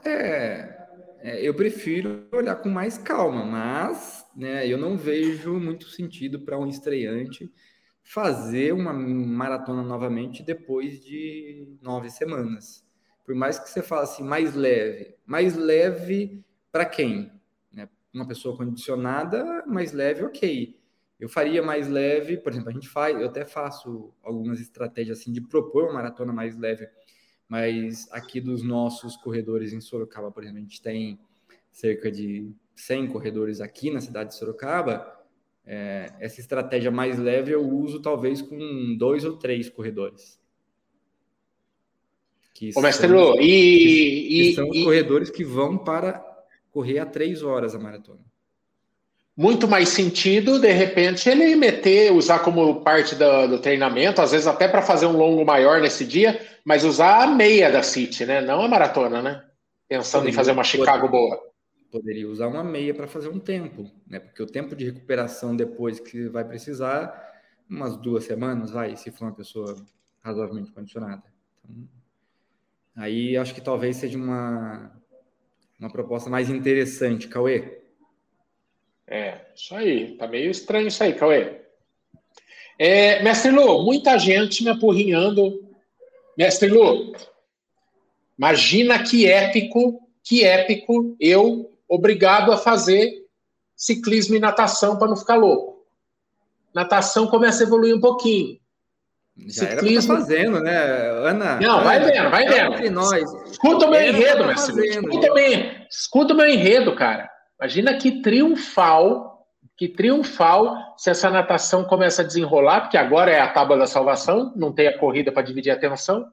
É, 0.03 0.75
é, 1.21 1.47
eu 1.47 1.53
prefiro 1.53 2.27
olhar 2.31 2.55
com 2.55 2.69
mais 2.69 2.97
calma, 2.97 3.45
mas 3.45 4.24
né, 4.35 4.67
eu 4.67 4.77
não 4.77 4.97
vejo 4.97 5.59
muito 5.59 5.87
sentido 5.87 6.39
para 6.41 6.57
um 6.57 6.67
estreante 6.67 7.51
fazer 8.03 8.73
uma 8.73 8.93
maratona 8.93 9.81
novamente 9.81 10.43
depois 10.43 11.03
de 11.03 11.67
nove 11.81 12.09
semanas. 12.09 12.85
Por 13.23 13.33
mais 13.33 13.57
que 13.57 13.69
você 13.69 13.81
fale 13.81 14.03
assim, 14.03 14.23
mais 14.23 14.53
leve. 14.53 15.15
Mais 15.25 15.55
leve 15.55 16.43
para 16.71 16.85
quem? 16.85 17.31
Né? 17.71 17.89
Uma 18.13 18.27
pessoa 18.27 18.55
condicionada, 18.55 19.63
mais 19.65 19.91
leve, 19.91 20.23
ok. 20.23 20.79
Eu 21.19 21.29
faria 21.29 21.63
mais 21.63 21.87
leve, 21.87 22.37
por 22.37 22.51
exemplo, 22.51 22.69
a 22.69 22.73
gente 22.73 22.89
faz, 22.89 23.19
eu 23.19 23.25
até 23.25 23.45
faço 23.45 24.13
algumas 24.21 24.59
estratégias 24.59 25.19
assim 25.19 25.31
de 25.31 25.41
propor 25.41 25.85
uma 25.85 25.93
maratona 25.93 26.31
mais 26.31 26.55
leve 26.57 26.87
mas 27.47 28.11
aqui 28.11 28.41
dos 28.41 28.63
nossos 28.63 29.15
corredores 29.17 29.71
em 29.71 29.81
Sorocaba, 29.81 30.31
por 30.31 30.43
exemplo, 30.43 30.59
a 30.59 30.63
gente 30.63 30.81
tem 30.81 31.19
cerca 31.71 32.11
de 32.11 32.51
100 32.75 33.07
corredores 33.07 33.61
aqui 33.61 33.89
na 33.89 34.01
cidade 34.01 34.29
de 34.29 34.35
Sorocaba. 34.35 35.13
É, 35.65 36.13
essa 36.19 36.39
estratégia 36.39 36.91
mais 36.91 37.17
leve 37.17 37.51
eu 37.51 37.67
uso 37.67 38.01
talvez 38.01 38.41
com 38.41 38.95
dois 38.97 39.25
ou 39.25 39.37
três 39.37 39.69
corredores. 39.69 40.39
Que 42.53 42.71
Ô, 42.75 42.81
mestre 42.81 43.07
Lu, 43.07 43.39
e, 43.41 43.47
que, 43.47 44.49
e, 44.49 44.55
são 44.55 44.69
os 44.69 44.83
corredores 44.83 45.29
que 45.29 45.43
vão 45.43 45.77
para 45.77 46.23
correr 46.71 46.99
a 46.99 47.05
três 47.05 47.41
horas 47.43 47.75
a 47.75 47.79
maratona 47.79 48.23
muito 49.37 49.67
mais 49.67 49.89
sentido, 49.89 50.59
de 50.59 50.71
repente, 50.71 51.29
ele 51.29 51.55
meter, 51.55 52.11
usar 52.13 52.39
como 52.39 52.81
parte 52.81 53.15
do, 53.15 53.47
do 53.47 53.59
treinamento, 53.59 54.21
às 54.21 54.31
vezes 54.31 54.47
até 54.47 54.67
para 54.67 54.81
fazer 54.81 55.07
um 55.07 55.17
longo 55.17 55.43
maior 55.43 55.81
nesse 55.81 56.05
dia, 56.05 56.39
mas 56.63 56.85
usar 56.85 57.23
a 57.23 57.27
meia 57.27 57.69
da 57.69 57.83
City, 57.83 58.25
né? 58.25 58.39
Não 58.39 58.61
a 58.61 58.67
maratona, 58.67 59.21
né? 59.21 59.43
Pensando 59.89 60.21
poderia, 60.21 60.33
em 60.33 60.35
fazer 60.35 60.51
uma 60.53 60.63
Chicago 60.63 61.09
boa. 61.09 61.37
Poderia 61.95 62.27
usar 62.27 62.47
uma 62.47 62.61
meia 62.61 62.93
para 62.93 63.07
fazer 63.07 63.29
um 63.29 63.39
tempo, 63.39 63.89
né? 64.05 64.19
Porque 64.19 64.43
o 64.43 64.45
tempo 64.45 64.75
de 64.75 64.83
recuperação 64.83 65.55
depois 65.55 65.97
que 65.97 66.27
vai 66.27 66.43
precisar, 66.43 67.41
umas 67.69 67.95
duas 67.95 68.25
semanas, 68.25 68.69
vai, 68.69 68.97
se 68.97 69.11
for 69.11 69.23
uma 69.23 69.33
pessoa 69.33 69.77
razoavelmente 70.21 70.73
condicionada. 70.73 71.23
Então, 71.63 71.87
aí 72.97 73.37
acho 73.37 73.55
que 73.55 73.61
talvez 73.61 73.95
seja 73.95 74.17
uma, 74.17 74.91
uma 75.79 75.89
proposta 75.89 76.29
mais 76.29 76.49
interessante, 76.49 77.29
Cauê. 77.29 77.81
É, 79.07 79.45
isso 79.55 79.73
aí. 79.73 80.17
Tá 80.17 80.27
meio 80.27 80.51
estranho 80.51 80.89
isso 80.89 81.01
aí, 81.01 81.13
Cauê. 81.13 81.61
É, 82.77 83.23
Mestre 83.23 83.51
Lu, 83.51 83.85
muita 83.85 84.19
gente 84.19 84.65
me 84.65 84.69
apurrinhando. 84.69 85.65
Mestre 86.37 86.67
Lu, 86.67 87.15
imagina 88.37 89.01
que 89.01 89.25
épico, 89.25 90.05
que 90.21 90.43
épico 90.43 91.15
eu 91.21 91.71
obrigado 91.87 92.51
a 92.51 92.57
fazer 92.57 93.25
ciclismo 93.75 94.35
e 94.35 94.39
natação 94.39 94.97
para 94.97 95.07
não 95.07 95.15
ficar 95.15 95.35
louco. 95.35 95.85
Natação 96.73 97.27
começa 97.27 97.63
a 97.63 97.67
evoluir 97.67 97.95
um 97.95 97.99
pouquinho. 97.99 98.59
Já 99.37 99.65
tá 99.65 99.71
ciclismo... 99.71 100.13
era 100.13 100.21
fazendo, 100.21 100.59
né, 100.61 101.09
Ana? 101.29 101.59
Não, 101.59 101.83
vai 101.83 101.99
vendo, 101.99 102.29
vai 102.29 102.47
vendo. 102.47 102.91
Nós. 102.91 103.23
Escuta 103.51 103.85
o 103.85 103.91
meu 103.91 104.01
enredo, 104.01 104.39
tá 104.39 104.47
Mestre 104.47 104.87
Escuta, 104.87 105.27
escuta 105.89 106.33
o 106.33 106.37
meu 106.37 106.47
enredo, 106.47 106.95
cara. 106.95 107.29
Imagina 107.59 107.97
que 107.97 108.21
triunfal, 108.21 109.45
que 109.77 109.89
triunfal 109.89 110.77
se 110.97 111.09
essa 111.09 111.29
natação 111.29 111.83
começa 111.83 112.21
a 112.21 112.25
desenrolar, 112.25 112.81
porque 112.81 112.97
agora 112.97 113.31
é 113.31 113.39
a 113.39 113.51
tábua 113.51 113.77
da 113.77 113.87
salvação, 113.87 114.53
não 114.55 114.71
tem 114.71 114.87
a 114.87 114.97
corrida 114.97 115.31
para 115.31 115.43
dividir 115.43 115.71
a 115.71 115.75
atenção. 115.75 116.31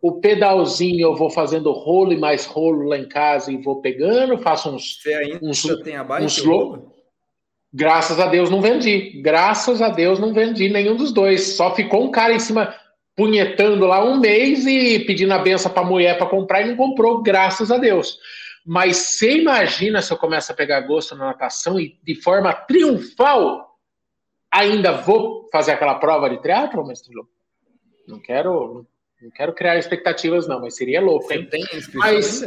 O 0.00 0.20
pedalzinho 0.20 1.00
eu 1.00 1.16
vou 1.16 1.28
fazendo 1.28 1.72
rolo 1.72 2.12
e 2.12 2.16
mais 2.16 2.46
rolo 2.46 2.88
lá 2.88 2.98
em 2.98 3.08
casa 3.08 3.50
e 3.50 3.56
vou 3.56 3.80
pegando, 3.80 4.38
faço 4.38 4.70
uns. 4.70 5.00
Você 5.02 5.14
ainda 5.14 5.38
uns, 5.42 5.62
tem 5.82 5.96
a 5.96 6.04
bike? 6.04 6.24
Uns 6.24 6.42
Graças 7.72 8.18
a 8.18 8.26
Deus 8.26 8.48
não 8.48 8.62
vendi. 8.62 9.20
Graças 9.20 9.82
a 9.82 9.88
Deus 9.88 10.18
não 10.18 10.32
vendi 10.32 10.68
nenhum 10.68 10.96
dos 10.96 11.12
dois. 11.12 11.56
Só 11.56 11.74
ficou 11.74 12.04
um 12.04 12.10
cara 12.10 12.32
em 12.32 12.38
cima 12.38 12.74
punhetando 13.18 13.84
lá 13.84 14.02
um 14.04 14.20
mês 14.20 14.64
e 14.64 15.00
pedindo 15.00 15.34
a 15.34 15.38
benção 15.38 15.72
para 15.72 15.82
a 15.82 15.84
mulher 15.84 16.16
para 16.16 16.28
comprar 16.28 16.62
e 16.62 16.68
não 16.68 16.76
comprou, 16.76 17.20
graças 17.20 17.70
a 17.72 17.76
Deus. 17.76 18.16
Mas 18.64 18.96
você 18.96 19.38
imagina 19.38 20.00
se 20.00 20.12
eu 20.12 20.16
começo 20.16 20.52
a 20.52 20.54
pegar 20.54 20.80
gosto 20.82 21.16
na 21.16 21.26
natação 21.26 21.80
e 21.80 21.98
de 22.04 22.14
forma 22.14 22.52
triunfal 22.52 23.76
ainda 24.50 24.92
vou 24.92 25.48
fazer 25.50 25.72
aquela 25.72 25.96
prova 25.96 26.30
de 26.30 26.40
triatlo, 26.40 26.86
mestre 26.86 27.12
Lu? 27.12 27.28
Não 28.06 28.20
quero, 28.20 28.86
não 29.20 29.30
quero 29.30 29.52
criar 29.52 29.76
expectativas 29.76 30.46
não, 30.46 30.60
mas 30.60 30.76
seria 30.76 31.00
louco, 31.00 31.32
hein? 31.32 31.44
Você 31.44 31.50
tem 31.50 31.66
mas 31.94 32.40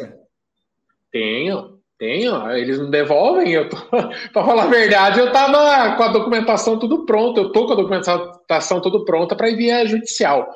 tenho, 1.11 1.79
tenho. 1.97 2.51
Eles 2.51 2.79
não 2.79 2.89
devolvem. 2.89 3.51
Eu 3.51 3.69
tô... 3.69 3.77
para 4.33 4.45
falar 4.45 4.63
a 4.63 4.67
verdade, 4.67 5.19
eu 5.19 5.31
tava 5.31 5.95
com 5.95 6.03
a 6.03 6.07
documentação 6.07 6.79
tudo 6.79 7.05
pronto. 7.05 7.39
Eu 7.39 7.51
tô 7.51 7.65
com 7.65 7.73
a 7.73 7.75
documentação 7.75 8.81
tudo 8.81 9.05
pronta 9.05 9.35
para 9.35 9.49
enviar 9.49 9.85
judicial. 9.85 10.49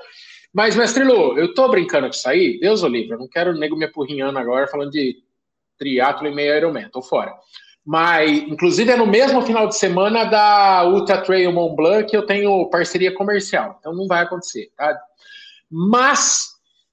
Mas, 0.53 0.73
mestre 0.73 1.03
Lu, 1.03 1.37
eu 1.37 1.53
tô 1.53 1.67
brincando 1.67 2.07
com 2.07 2.13
isso 2.13 2.29
aí, 2.29 2.57
Deus 2.61 2.81
o 2.81 2.87
livre, 2.87 3.11
eu 3.11 3.19
não 3.19 3.27
quero 3.27 3.53
nego 3.53 3.75
me 3.75 3.83
apurrinhando 3.83 4.39
agora 4.39 4.67
falando 4.67 4.89
de 4.89 5.17
triatlo 5.77 6.29
e 6.29 6.33
meio 6.33 6.55
Ironman, 6.55 6.87
tô 6.89 7.01
fora. 7.01 7.33
Mas, 7.85 8.31
inclusive, 8.31 8.89
é 8.89 8.95
no 8.95 9.05
mesmo 9.05 9.41
final 9.41 9.67
de 9.67 9.77
semana 9.77 10.23
da 10.23 10.87
Ultra 10.87 11.21
Trail 11.21 11.51
Mont 11.51 11.75
Blanc 11.75 12.09
que 12.09 12.15
eu 12.15 12.25
tenho 12.25 12.69
parceria 12.69 13.13
comercial. 13.13 13.75
Então 13.79 13.93
não 13.93 14.07
vai 14.07 14.23
acontecer, 14.23 14.71
tá? 14.77 14.97
Mas, 15.69 16.49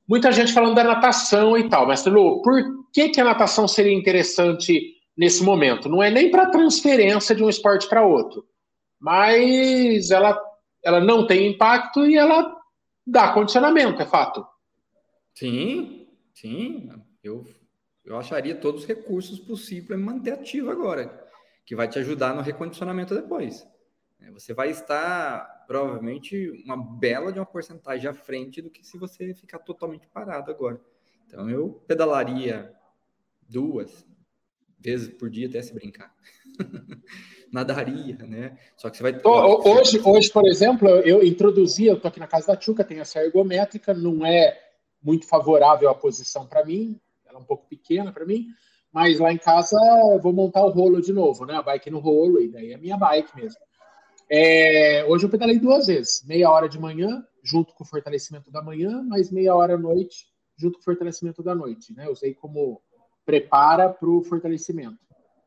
muita 0.09 0.33
gente 0.33 0.52
falando 0.52 0.75
da 0.75 0.85
natação 0.85 1.57
e 1.57 1.69
tal. 1.69 1.87
Mestre 1.87 2.12
Lu, 2.12 2.43
por 2.43 2.61
que, 2.93 3.09
que 3.11 3.21
a 3.21 3.25
natação 3.25 3.67
seria 3.67 3.93
interessante 3.93 4.95
nesse 5.17 5.43
momento? 5.43 5.88
Não 5.88 6.02
é 6.02 6.11
nem 6.11 6.31
para 6.31 6.50
transferência 6.50 7.35
de 7.35 7.43
um 7.43 7.49
esporte 7.49 7.88
para 7.88 8.07
outro, 8.07 8.47
mas 9.00 10.11
ela, 10.11 10.41
ela 10.85 11.00
não 11.00 11.26
tem 11.26 11.50
impacto 11.50 12.07
e 12.07 12.17
ela 12.17 12.57
dá 13.07 13.33
condicionamento, 13.33 14.00
é 14.00 14.07
fato. 14.07 14.47
Sim, 15.35 16.07
sim. 16.35 16.91
Eu, 17.23 17.45
eu 18.05 18.19
acharia 18.19 18.55
todos 18.55 18.83
os 18.83 18.88
recursos 18.88 19.38
possíveis 19.38 19.87
para 19.87 19.99
manter 19.99 20.33
ativo 20.33 20.71
agora, 20.71 21.29
que 21.64 21.75
vai 21.75 21.88
te 21.88 21.99
ajudar 21.99 22.35
no 22.35 22.43
recondicionamento 22.43 23.14
depois. 23.14 23.67
Você 24.33 24.55
vai 24.55 24.71
estar 24.71 25.62
provavelmente 25.73 26.50
uma 26.67 26.76
bela 26.76 27.33
de 27.33 27.38
uma 27.38 27.47
porcentagem 27.47 28.07
à 28.07 28.12
frente 28.12 28.61
do 28.61 28.69
que 28.69 28.87
se 28.87 28.99
você 28.99 29.33
ficar 29.33 29.59
totalmente 29.59 30.07
parado 30.07 30.50
agora. 30.50 30.79
Então 31.26 31.49
eu 31.49 31.83
pedalaria 31.87 32.71
duas 33.49 34.07
vezes 34.79 35.09
por 35.09 35.31
dia 35.31 35.49
até 35.49 35.62
se 35.62 35.73
brincar. 35.73 36.14
Nadaria, 37.50 38.19
né? 38.19 38.59
Só 38.76 38.91
que 38.91 38.99
você 38.99 39.02
vai. 39.02 39.19
Hoje, 39.25 39.99
hoje, 40.05 40.31
por 40.31 40.47
exemplo, 40.47 40.88
eu 40.88 41.25
introduzi, 41.25 41.87
eu 41.87 41.99
tô 41.99 42.09
aqui 42.09 42.21
na 42.21 42.26
casa 42.26 42.49
da 42.49 42.57
Tchuca, 42.57 42.85
tem 42.85 43.00
essa 43.00 43.25
ergométrica, 43.25 43.95
não 43.95 44.26
é 44.26 44.59
muito 45.02 45.26
favorável 45.26 45.88
a 45.88 45.95
posição 45.95 46.47
para 46.47 46.67
mim, 46.67 47.00
ela 47.25 47.38
é 47.38 47.41
um 47.41 47.47
pouco 47.47 47.67
pequena 47.67 48.12
para 48.12 48.26
mim, 48.26 48.49
mas 48.93 49.19
lá 49.19 49.33
em 49.33 49.38
casa 49.38 49.76
eu 50.12 50.21
vou 50.21 50.35
montar 50.35 50.64
o 50.67 50.71
rolo 50.71 51.00
de 51.00 51.14
novo, 51.14 51.47
né? 51.47 51.55
A 51.55 51.62
bike 51.62 51.91
no 51.91 51.99
rolo, 51.99 52.43
e 52.43 52.49
daí 52.49 52.73
é 52.73 52.76
minha 52.76 52.99
bike 52.99 53.35
mesmo. 53.35 53.61
É, 54.35 55.05
hoje 55.05 55.27
eu 55.27 55.29
pedalei 55.29 55.59
duas 55.59 55.89
vezes, 55.89 56.25
meia 56.27 56.51
hora 56.51 56.67
de 56.67 56.81
manhã, 56.81 57.23
junto 57.45 57.75
com 57.75 57.85
o 57.85 57.87
fortalecimento 57.87 58.51
da 58.51 58.62
manhã, 58.62 59.03
mais 59.03 59.31
meia 59.31 59.55
hora 59.55 59.75
à 59.75 59.79
noite, 59.79 60.25
junto 60.57 60.77
com 60.77 60.81
o 60.81 60.85
fortalecimento 60.85 61.43
da 61.43 61.55
noite, 61.55 61.93
né? 61.95 62.09
Usei 62.09 62.33
como 62.33 62.81
prepara 63.27 63.91
para 63.91 64.09
o 64.09 64.23
fortalecimento. 64.23 64.97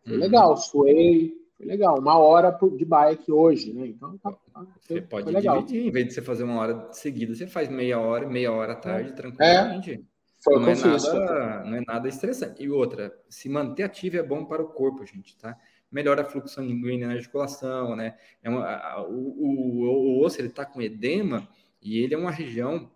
Foi 0.03 0.13
uhum. 0.13 0.19
legal, 0.19 0.55
suei, 0.55 1.33
foi 1.57 1.65
legal. 1.65 1.97
Uma 1.97 2.19
hora 2.19 2.55
de 2.77 2.85
bike 2.85 3.31
hoje, 3.31 3.73
né? 3.73 3.87
Então 3.87 4.19
tá, 4.19 4.31
tá, 4.31 4.67
Você 4.79 5.01
pode 5.01 5.33
dividir, 5.33 5.87
em 5.87 5.91
vez 5.91 6.09
de 6.09 6.13
você 6.13 6.21
fazer 6.21 6.43
uma 6.43 6.59
hora 6.59 6.87
seguida, 6.91 7.33
você 7.33 7.47
faz 7.47 7.67
meia 7.67 7.99
hora, 7.99 8.27
meia 8.29 8.51
hora 8.51 8.73
à 8.73 8.75
tarde, 8.75 9.09
é. 9.09 9.13
tranquilamente. 9.13 9.93
É. 9.93 9.99
Foi 10.43 10.59
não, 10.59 10.69
é 10.69 10.75
nada, 10.75 11.63
não 11.63 11.77
é 11.77 11.81
nada 11.87 12.07
estressante. 12.07 12.61
E 12.61 12.69
outra, 12.69 13.11
se 13.27 13.49
manter 13.49 13.81
ativo 13.81 14.17
é 14.17 14.21
bom 14.21 14.45
para 14.45 14.61
o 14.61 14.67
corpo, 14.67 15.03
gente, 15.03 15.35
tá? 15.37 15.57
Melhora 15.95 16.23
a 16.23 16.25
fluxo 16.25 16.53
sanguíneo 16.53 17.07
na 17.07 17.13
articulação, 17.13 17.95
né? 17.95 18.17
É 18.43 18.49
uma, 18.49 18.65
a, 18.65 19.01
o, 19.01 19.13
o, 19.13 19.83
o, 19.83 20.25
osso, 20.25 20.41
ele 20.41 20.49
tá 20.49 20.65
com 20.65 20.81
edema 20.81 21.47
e 21.81 21.99
ele 21.99 22.13
é 22.13 22.17
uma 22.17 22.31
região 22.31 22.91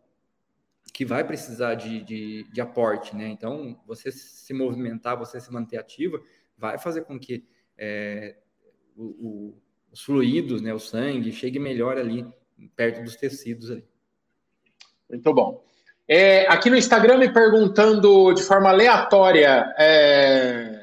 que 0.94 1.06
vai 1.06 1.24
precisar 1.24 1.76
de, 1.76 2.04
de, 2.04 2.44
de 2.52 2.60
aporte, 2.60 3.16
né? 3.16 3.30
Então, 3.30 3.80
você 3.88 4.12
se 4.12 4.54
movimentar, 4.54 5.18
você 5.18 5.40
se 5.40 5.50
manter 5.50 5.78
ativa, 5.78 6.22
vai 6.58 6.78
fazer 6.78 7.06
com 7.06 7.18
que 7.18 7.48
é, 7.78 8.36
o, 8.98 9.06
o, 9.06 9.62
os 9.94 10.02
fluidos, 10.02 10.62
né, 10.62 10.74
o 10.74 10.80
sangue, 10.80 11.32
chegue 11.32 11.58
melhor 11.58 11.98
ali, 11.98 12.28
perto 12.76 13.02
dos 13.02 13.16
tecidos 13.16 13.72
ali. 13.72 13.88
Muito 15.10 15.34
bom. 15.34 15.64
É, 16.06 16.46
aqui 16.52 16.70
no 16.70 16.76
Instagram 16.76 17.18
me 17.18 17.32
perguntando 17.32 18.34
de 18.34 18.44
forma 18.44 18.68
aleatória 18.68 19.74
é, 19.78 20.79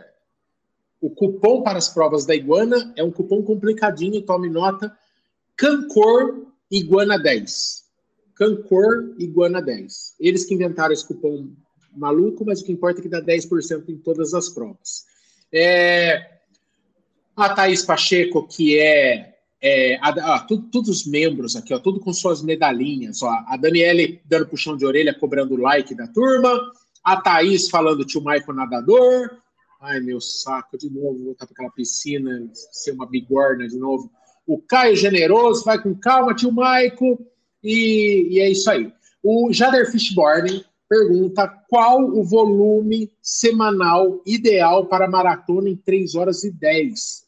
o 1.07 1.11
cupom 1.11 1.63
para 1.63 1.79
as 1.79 1.89
provas 1.89 2.27
da 2.27 2.35
Iguana 2.35 2.93
é 2.97 3.05
um 3.05 3.13
cupom 3.13 3.41
complicadinho, 3.41 4.23
tome 4.23 4.49
nota. 4.49 4.93
Cancor 5.57 6.47
Iguana 6.69 7.17
10. 7.17 7.85
Cancor 8.35 9.15
Iguana 9.17 9.63
10. 9.63 10.17
Eles 10.19 10.45
que 10.45 10.55
inventaram 10.55 10.93
esse 10.93 11.07
cupom 11.07 11.49
maluco, 11.97 12.45
mas 12.45 12.61
o 12.61 12.65
que 12.65 12.73
importa 12.73 12.99
é 12.99 13.03
que 13.03 13.09
dá 13.09 13.23
10% 13.23 13.89
em 13.89 13.97
todas 13.99 14.35
as 14.35 14.49
provas. 14.49 15.07
É, 15.53 16.39
a 17.37 17.55
Thaís 17.55 17.85
Pacheco, 17.85 18.45
que 18.49 18.77
é 18.77 19.35
é, 19.63 19.97
a, 20.03 20.09
a, 20.35 20.41
tudo, 20.41 20.69
todos 20.73 20.91
os 20.91 21.07
membros 21.07 21.55
aqui, 21.55 21.73
ó, 21.73 21.79
tudo 21.79 22.01
com 22.01 22.13
suas 22.13 22.43
medalhinhas. 22.43 23.23
Ó, 23.23 23.31
a 23.31 23.57
Daniele 23.57 24.21
dando 24.25 24.49
puxão 24.49 24.77
de 24.77 24.85
orelha, 24.85 25.15
cobrando 25.15 25.57
like 25.57 25.95
da 25.95 26.09
turma. 26.09 26.73
A 27.05 27.21
Thaís 27.21 27.69
falando 27.69 28.05
tio 28.05 28.21
Maico 28.21 28.53
nadador. 28.53 29.46
Ai, 29.81 30.01
meu 30.01 30.21
saco, 30.21 30.79
de 30.79 30.91
novo, 30.91 31.25
voltar 31.25 31.47
para 31.47 31.55
aquela 31.55 31.71
piscina, 31.71 32.49
ser 32.53 32.93
uma 32.93 33.07
bigorna 33.07 33.69
de 33.69 33.77
novo. 33.77 34.11
O 34.47 34.59
Caio 34.61 34.97
Generoso, 34.97 35.65
vai 35.65 35.81
com 35.81 35.95
calma, 35.95 36.35
tio 36.35 36.53
Maico. 36.53 37.19
E, 37.63 38.29
e 38.31 38.41
é 38.41 38.51
isso 38.51 38.71
aí. 38.71 38.93
O 39.23 39.53
Jader 39.53 39.91
Fishborn 39.91 40.65
pergunta 40.89 41.49
qual 41.69 42.01
o 42.01 42.23
volume 42.23 43.11
semanal 43.21 44.23
ideal 44.25 44.87
para 44.87 45.11
maratona 45.11 45.69
em 45.69 45.77
3 45.77 46.15
horas 46.15 46.45
e 46.45 46.51
10 46.51 47.27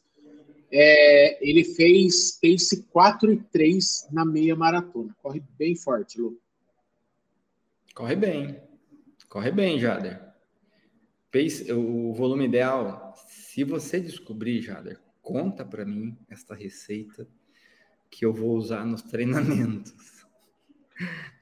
é, 0.71 1.47
ele 1.47 1.63
fez 1.63 2.39
pace 2.39 2.83
4 2.91 3.33
e 3.33 3.37
3 3.37 4.07
na 4.11 4.23
meia 4.23 4.55
maratona. 4.55 5.15
Corre 5.21 5.43
bem 5.57 5.75
forte, 5.75 6.21
Lu. 6.21 6.39
Corre 7.95 8.15
bem. 8.15 8.61
Corre 9.27 9.51
bem, 9.51 9.79
Jader. 9.79 10.28
O 11.75 12.11
volume 12.13 12.45
ideal, 12.45 13.13
se 13.27 13.63
você 13.63 13.99
descobrir, 13.99 14.61
Jader, 14.61 14.99
conta 15.21 15.63
para 15.63 15.85
mim 15.85 16.17
esta 16.27 16.55
receita 16.55 17.27
que 18.09 18.25
eu 18.25 18.33
vou 18.33 18.55
usar 18.55 18.83
nos 18.83 19.03
treinamentos. 19.09 20.25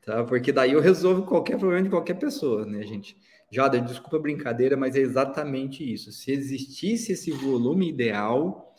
Tá? 0.06 0.26
Porque 0.26 0.52
daí 0.52 0.74
eu 0.74 0.82
resolvo 0.82 1.24
qualquer 1.26 1.58
problema 1.58 1.84
de 1.84 1.90
qualquer 1.90 2.16
pessoa, 2.16 2.66
né, 2.66 2.84
gente? 2.84 3.16
Jader, 3.50 3.84
desculpa 3.86 4.18
a 4.18 4.20
brincadeira, 4.20 4.76
mas 4.76 4.96
é 4.96 5.00
exatamente 5.00 5.90
isso. 5.90 6.12
Se 6.12 6.32
existisse 6.32 7.14
esse 7.14 7.32
volume 7.32 7.88
ideal, 7.88 8.76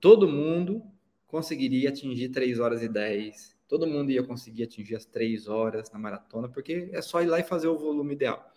todo 0.00 0.28
mundo 0.28 0.82
conseguiria 1.26 1.88
atingir 1.88 2.28
3 2.28 2.60
horas 2.60 2.82
e 2.82 2.88
10. 2.88 3.56
Todo 3.66 3.86
mundo 3.86 4.12
ia 4.12 4.22
conseguir 4.22 4.62
atingir 4.64 4.94
as 4.94 5.04
3 5.06 5.48
horas 5.48 5.90
na 5.90 5.98
maratona, 5.98 6.48
porque 6.48 6.88
é 6.92 7.02
só 7.02 7.20
ir 7.20 7.26
lá 7.26 7.40
e 7.40 7.42
fazer 7.42 7.66
o 7.66 7.78
volume 7.78 8.14
ideal. 8.14 8.51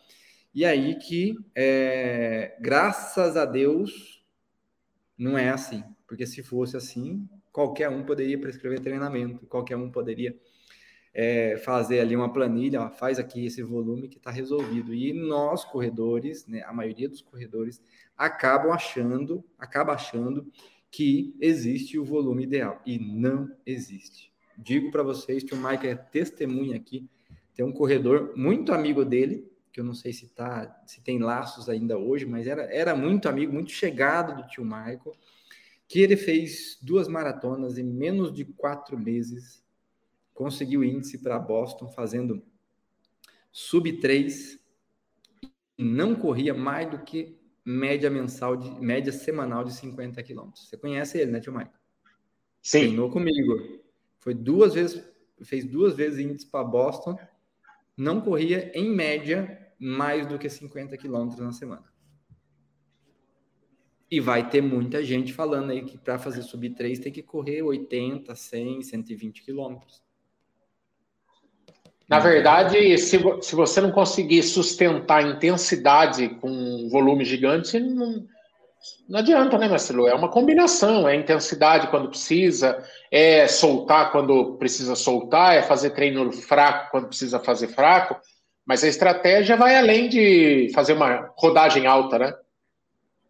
E 0.55 0.63
aí 0.63 0.95
que, 0.95 1.35
é, 1.53 2.55
graças 2.61 3.35
a 3.35 3.43
Deus, 3.43 4.25
não 5.17 5.37
é 5.37 5.49
assim. 5.49 5.83
Porque 6.07 6.25
se 6.25 6.41
fosse 6.41 6.77
assim, 6.77 7.27
qualquer 7.51 7.89
um 7.89 8.05
poderia 8.05 8.39
prescrever 8.39 8.79
treinamento, 8.79 9.45
qualquer 9.47 9.75
um 9.75 9.91
poderia 9.91 10.33
é, 11.13 11.57
fazer 11.57 11.99
ali 11.99 12.15
uma 12.15 12.31
planilha, 12.31 12.83
ó, 12.83 12.89
faz 12.89 13.19
aqui 13.19 13.45
esse 13.45 13.61
volume 13.61 14.07
que 14.07 14.17
está 14.17 14.31
resolvido. 14.31 14.93
E 14.93 15.11
nós, 15.11 15.65
corredores, 15.65 16.47
né, 16.47 16.63
a 16.63 16.71
maioria 16.71 17.09
dos 17.09 17.21
corredores, 17.21 17.83
acabam 18.17 18.71
achando, 18.71 19.43
acaba 19.59 19.91
achando 19.91 20.49
que 20.89 21.35
existe 21.41 21.99
o 21.99 22.05
volume 22.05 22.43
ideal 22.43 22.81
e 22.85 22.97
não 22.97 23.53
existe. 23.65 24.31
Digo 24.57 24.89
para 24.89 25.03
vocês 25.03 25.43
que 25.43 25.53
o 25.53 25.57
Mike 25.57 25.85
é 25.85 25.95
testemunha 25.95 26.77
aqui. 26.77 27.09
Tem 27.53 27.65
um 27.65 27.73
corredor 27.73 28.33
muito 28.37 28.71
amigo 28.71 29.03
dele, 29.03 29.45
que 29.75 29.81
eu 29.81 29.83
não 29.83 29.93
sei 29.93 30.13
se 30.13 30.29
tá, 30.29 30.81
se 30.87 31.01
tem 31.01 31.19
laços 31.19 31.67
ainda 31.67 31.97
hoje, 31.97 32.25
mas 32.25 32.47
era, 32.47 32.63
era 32.73 32.95
muito 32.95 33.27
amigo, 33.27 33.51
muito 33.51 33.71
chegado 33.71 34.41
do 34.41 34.47
tio 34.47 34.63
Michael, 34.63 35.13
que 35.85 35.99
ele 35.99 36.15
fez 36.15 36.79
duas 36.81 37.09
maratonas 37.09 37.77
em 37.77 37.83
menos 37.83 38.31
de 38.31 38.45
quatro 38.45 38.97
meses, 38.97 39.61
conseguiu 40.33 40.81
índice 40.81 41.17
para 41.17 41.37
Boston 41.37 41.89
fazendo 41.89 42.41
sub 43.51 43.91
3 43.99 44.57
e 45.77 45.83
não 45.83 46.15
corria 46.15 46.53
mais 46.53 46.89
do 46.89 46.99
que 46.99 47.37
média 47.65 48.09
mensal, 48.09 48.55
de, 48.55 48.69
média 48.79 49.11
semanal 49.11 49.65
de 49.65 49.73
50 49.73 50.23
quilômetros. 50.23 50.69
Você 50.69 50.77
conhece 50.77 51.17
ele, 51.17 51.31
né, 51.31 51.41
tio 51.41 51.51
Mike? 51.51 51.71
Sim. 52.61 52.79
Treinou 52.79 53.11
comigo. 53.11 53.83
Foi 54.19 54.33
duas 54.33 54.73
vezes, 54.73 55.05
fez 55.43 55.65
duas 55.65 55.97
vezes 55.97 56.19
índice 56.19 56.47
para 56.47 56.63
Boston, 56.63 57.19
não 57.97 58.21
corria 58.21 58.71
em 58.73 58.89
média 58.89 59.64
mais 59.79 60.25
do 60.25 60.39
que 60.39 60.49
50 60.49 60.97
quilômetros 60.97 61.39
na 61.39 61.51
semana. 61.51 61.83
E 64.09 64.19
vai 64.19 64.49
ter 64.49 64.61
muita 64.61 65.03
gente 65.03 65.33
falando 65.33 65.71
aí 65.71 65.83
que 65.83 65.97
para 65.97 66.19
fazer 66.19 66.43
sub 66.43 66.69
3 66.69 66.99
tem 66.99 67.11
que 67.11 67.23
correr 67.23 67.63
80, 67.63 68.33
100, 68.35 68.83
120 68.83 69.43
quilômetros. 69.43 70.03
Na 72.07 72.19
verdade, 72.19 72.97
se, 72.99 73.19
se 73.41 73.55
você 73.55 73.81
não 73.81 73.91
conseguir 73.91 74.43
sustentar 74.43 75.23
a 75.23 75.27
intensidade 75.27 76.29
com 76.35 76.49
um 76.49 76.87
volume 76.87 77.25
gigante, 77.25 77.79
não, 77.79 78.27
não 79.09 79.19
adianta, 79.19 79.57
né, 79.57 79.67
Marcelo? 79.67 80.07
É 80.07 80.13
uma 80.13 80.29
combinação, 80.29 81.09
é 81.09 81.15
intensidade 81.15 81.87
quando 81.87 82.09
precisa, 82.09 82.83
é 83.11 83.47
soltar 83.47 84.11
quando 84.11 84.55
precisa 84.57 84.95
soltar, 84.95 85.55
é 85.55 85.63
fazer 85.63 85.91
treino 85.91 86.31
fraco 86.31 86.91
quando 86.91 87.07
precisa 87.07 87.39
fazer 87.39 87.69
fraco, 87.69 88.15
mas 88.65 88.83
a 88.83 88.87
estratégia 88.87 89.55
vai 89.55 89.75
além 89.77 90.09
de 90.09 90.71
fazer 90.73 90.93
uma 90.93 91.31
rodagem 91.37 91.85
alta, 91.85 92.17
né? 92.17 92.33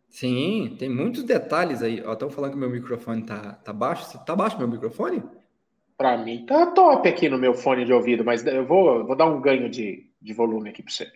Sim, 0.09 0.75
tem 0.79 0.89
muitos 0.89 1.23
detalhes 1.23 1.83
aí. 1.83 1.99
Estou 1.99 2.29
falando 2.29 2.53
que 2.53 2.57
meu 2.57 2.69
microfone 2.69 3.23
tá, 3.23 3.53
tá 3.63 3.73
baixo. 3.73 4.17
Tá 4.25 4.33
baixo 4.33 4.57
meu 4.57 4.67
microfone? 4.67 5.21
Para 5.97 6.17
mim 6.17 6.45
tá 6.45 6.67
top 6.67 7.07
aqui 7.07 7.27
no 7.27 7.37
meu 7.37 7.53
fone 7.53 7.83
de 7.83 7.91
ouvido, 7.91 8.23
mas 8.23 8.45
eu 8.45 8.65
vou, 8.65 9.05
vou 9.05 9.15
dar 9.15 9.25
um 9.25 9.41
ganho 9.41 9.69
de, 9.69 10.09
de 10.21 10.33
volume 10.33 10.69
aqui 10.69 10.81
para 10.81 10.93
você. 10.93 11.11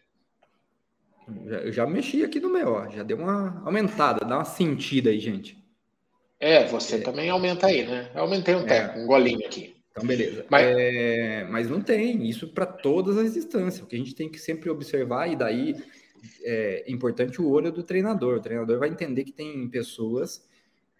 Eu 1.45 1.71
já 1.71 1.85
mexi 1.85 2.23
aqui 2.23 2.39
no 2.39 2.49
meu, 2.49 2.73
ó, 2.73 2.89
já 2.89 3.03
deu 3.03 3.17
uma 3.17 3.61
aumentada, 3.65 4.25
dá 4.25 4.37
uma 4.37 4.45
sentida 4.45 5.11
aí, 5.11 5.19
gente. 5.19 5.57
É, 6.39 6.65
você 6.65 6.95
é. 6.95 7.01
também 7.01 7.29
aumenta 7.29 7.67
aí, 7.67 7.85
né? 7.85 8.09
Eu 8.13 8.21
aumentei 8.21 8.55
um 8.55 8.61
é. 8.61 8.65
teco, 8.65 8.99
um 8.99 9.05
golinho 9.05 9.45
aqui. 9.45 9.78
Então, 9.91 10.05
beleza. 10.05 10.45
Mas, 10.49 10.65
é, 10.65 11.43
mas 11.49 11.69
não 11.69 11.81
tem 11.81 12.27
isso 12.27 12.47
para 12.49 12.65
todas 12.65 13.17
as 13.17 13.33
distâncias. 13.33 13.83
O 13.83 13.87
que 13.87 13.95
a 13.95 13.99
gente 13.99 14.15
tem 14.15 14.29
que 14.29 14.39
sempre 14.39 14.69
observar, 14.69 15.27
e 15.27 15.35
daí 15.35 15.75
é 16.43 16.85
importante 16.87 17.41
o 17.41 17.49
olho 17.49 17.71
do 17.71 17.83
treinador. 17.83 18.37
O 18.37 18.41
treinador 18.41 18.79
vai 18.79 18.89
entender 18.89 19.23
que 19.23 19.31
tem 19.31 19.67
pessoas 19.69 20.47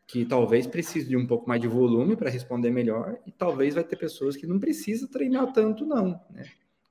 que 0.07 0.25
talvez 0.25 0.65
precise 0.65 1.07
de 1.07 1.15
um 1.15 1.27
pouco 1.27 1.47
mais 1.47 1.61
de 1.61 1.67
volume 1.67 2.15
para 2.15 2.31
responder 2.31 2.71
melhor, 2.71 3.19
e 3.27 3.31
talvez 3.31 3.75
vai 3.75 3.83
ter 3.83 3.95
pessoas 3.95 4.35
que 4.35 4.47
não 4.47 4.59
precisa 4.59 5.07
treinar 5.07 5.53
tanto, 5.53 5.85
não. 5.85 6.19
Né? 6.31 6.45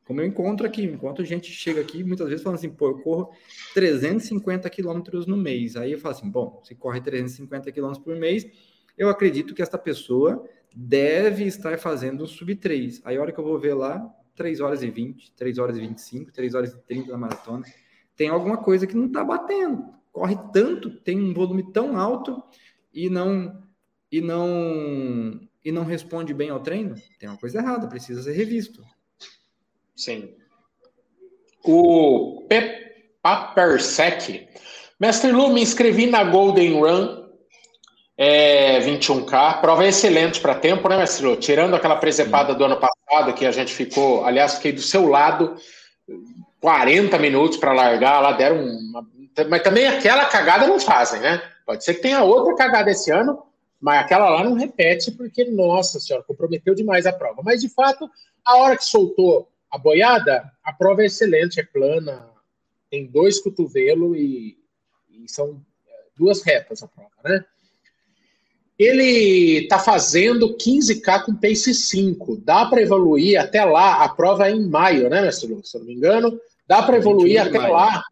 Como 0.05 0.21
eu 0.21 0.25
encontro 0.27 0.65
aqui, 0.65 0.85
enquanto 0.85 1.21
a 1.21 1.25
gente 1.25 1.51
chega 1.51 1.81
aqui, 1.81 2.05
muitas 2.05 2.29
vezes 2.29 2.45
falando 2.45 2.59
assim, 2.59 2.71
pô, 2.71 2.91
eu 2.91 2.99
corro 3.01 3.31
350 3.75 4.71
quilômetros 4.71 5.27
no 5.27 5.37
mês. 5.37 5.77
Aí 5.77 5.93
eu 5.93 5.99
falo 5.99 6.15
assim, 6.15 6.31
bom, 6.31 6.63
se 6.63 6.77
corre 6.77 7.01
350 7.01 7.73
quilômetros 7.73 8.05
por 8.05 8.17
mês, 8.17 8.47
eu 8.97 9.09
acredito 9.09 9.53
que 9.53 9.63
esta 9.63 9.77
pessoa 9.77 10.49
deve 10.74 11.44
estar 11.44 11.78
fazendo 11.78 12.26
sub 12.26 12.54
3. 12.54 13.02
Aí 13.04 13.16
a 13.16 13.20
hora 13.20 13.33
que 13.33 13.38
eu 13.38 13.44
vou 13.44 13.59
ver 13.59 13.74
lá, 13.74 14.09
3 14.35 14.61
horas 14.61 14.83
e 14.83 14.90
20, 14.90 15.33
3 15.33 15.59
horas 15.59 15.76
e 15.76 15.81
25, 15.81 16.33
3 16.33 16.54
horas 16.54 16.72
e 16.72 16.78
30 16.83 17.12
na 17.12 17.18
maratona, 17.18 17.64
tem 18.16 18.28
alguma 18.28 18.59
coisa 18.59 18.87
que 18.87 18.96
não 18.96 19.07
está 19.07 19.24
batendo. 19.24 19.85
Corre 20.12 20.37
tanto, 20.52 20.90
tem 21.00 21.20
um 21.20 21.35
volume 21.35 21.72
tão 21.72 21.96
alto 21.96 22.42
e 22.92 23.09
não 23.09 23.62
e 24.11 24.20
não 24.20 25.40
e 25.64 25.70
não 25.70 25.85
responde 25.85 26.33
bem 26.33 26.50
ao 26.50 26.61
treino, 26.61 26.94
tem 27.18 27.28
uma 27.28 27.38
coisa 27.38 27.59
errada, 27.59 27.88
precisa 27.88 28.22
ser 28.22 28.33
revisto. 28.33 28.83
Sim. 29.94 30.35
O 31.64 32.48
Papersec. 33.20 34.48
Mestre 34.98 35.31
Lu, 35.31 35.52
me 35.52 35.61
inscrevi 35.61 36.07
na 36.07 36.24
Golden 36.24 36.81
Run 36.81 37.17
é, 38.18 38.81
21K. 38.81 39.61
Prova 39.61 39.87
excelente 39.87 40.40
para 40.40 40.57
tempo, 40.57 40.88
né, 40.88 41.04
Lu? 41.20 41.37
Tirando 41.37 41.76
aquela 41.76 41.94
presepada 41.94 42.52
do 42.52 42.64
ano 42.64 42.76
passado, 42.76 43.33
que 43.33 43.46
a 43.46 43.52
gente 43.52 43.72
ficou, 43.72 44.24
aliás, 44.24 44.57
fiquei 44.57 44.72
do 44.72 44.83
seu 44.83 45.07
lado 45.07 45.57
40 46.61 47.16
minutos 47.18 47.57
para 47.57 47.72
largar, 47.72 48.20
lá 48.20 48.33
deram 48.33 48.61
uma. 48.64 49.07
Mas 49.48 49.62
também 49.62 49.87
aquela 49.87 50.24
cagada 50.24 50.66
não 50.66 50.81
fazem, 50.81 51.20
né? 51.20 51.40
Pode 51.64 51.85
ser 51.85 51.94
que 51.94 52.02
tenha 52.02 52.24
outra 52.24 52.57
cagada 52.57 52.90
esse 52.90 53.09
ano, 53.12 53.40
mas 53.81 54.00
aquela 54.00 54.28
lá 54.28 54.42
não 54.42 54.54
repete, 54.54 55.12
porque, 55.12 55.44
nossa 55.44 56.00
senhora, 56.00 56.24
comprometeu 56.24 56.74
demais 56.74 57.07
a 57.07 57.12
prova. 57.12 57.40
Mas, 57.44 57.61
de 57.61 57.68
fato, 57.68 58.11
a 58.44 58.57
hora 58.57 58.76
que 58.76 58.85
soltou 58.85 59.48
a 59.70 59.78
boiada, 59.78 60.50
a 60.64 60.72
prova 60.72 61.02
é 61.02 61.07
excelente, 61.07 61.61
é 61.61 61.62
plana, 61.62 62.26
tem 62.90 63.07
dois 63.07 63.40
cotovelos 63.40 64.16
e, 64.16 64.59
e 65.09 65.28
são 65.28 65.61
duas 66.16 66.42
retas 66.42 66.83
a 66.83 66.88
prova, 66.88 67.11
né? 67.24 67.44
Ele 68.79 69.62
está 69.62 69.79
fazendo 69.79 70.57
15K 70.57 71.25
com 71.25 71.35
pace 71.35 71.75
5. 71.75 72.37
Dá 72.45 72.67
para 72.67 72.81
evoluir 72.81 73.41
até 73.41 73.64
lá. 73.64 74.05
A 74.05 74.09
prova 74.09 74.49
é 74.49 74.53
em 74.53 74.69
maio, 74.69 75.11
né, 75.11 75.21
mestre 75.21 75.53
Lu? 75.53 75.64
Se 75.64 75.77
eu 75.77 75.81
não 75.81 75.87
me 75.88 75.95
engano. 75.95 76.41
Dá 76.67 76.83
para 76.83 76.97
evoluir 76.97 77.41
até 77.41 77.59
lá 77.59 78.05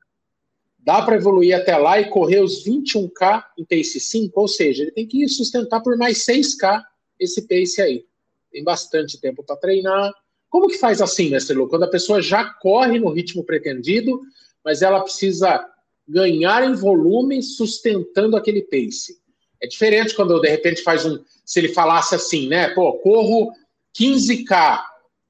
dá 0.87 1.03
para 1.03 1.17
evoluir 1.17 1.53
até 1.53 1.77
lá 1.77 2.01
e 2.01 2.09
correr 2.09 2.41
os 2.41 2.65
21K 2.65 3.45
em 3.59 3.65
pace 3.65 3.99
5, 3.99 4.41
ou 4.41 4.47
seja, 4.47 4.85
ele 4.85 4.93
tem 4.93 5.05
que 5.05 5.29
sustentar 5.29 5.83
por 5.83 5.99
mais 5.99 6.25
6K 6.25 6.81
esse 7.19 7.43
pace 7.43 7.83
aí. 7.83 8.05
Tem 8.53 8.63
bastante 8.63 9.21
tempo 9.21 9.43
para 9.43 9.57
treinar. 9.57 10.15
Como 10.49 10.69
que 10.69 10.79
faz 10.79 11.03
assim, 11.03 11.29
mestre 11.29 11.57
Lu? 11.57 11.69
Quando 11.69 11.83
a 11.83 11.91
pessoa 11.91 12.23
já 12.23 12.45
corre 12.45 13.01
no 13.01 13.11
ritmo 13.11 13.43
pretendido, 13.43 14.21
mas 14.65 14.81
ela 14.81 15.01
precisa 15.01 15.67
ganhar 16.07 16.63
em 16.63 16.75
volume 16.75 17.43
sustentando 17.43 18.37
aquele 18.37 18.63
pace. 18.63 19.19
É 19.67 19.69
diferente 19.69 20.15
quando 20.15 20.41
de 20.41 20.49
repente 20.49 20.83
faz 20.83 21.05
um. 21.05 21.23
Se 21.45 21.59
ele 21.59 21.69
falasse 21.69 22.15
assim, 22.15 22.49
né? 22.49 22.69
Pô, 22.69 22.95
corro 22.95 23.53
15K 23.99 24.81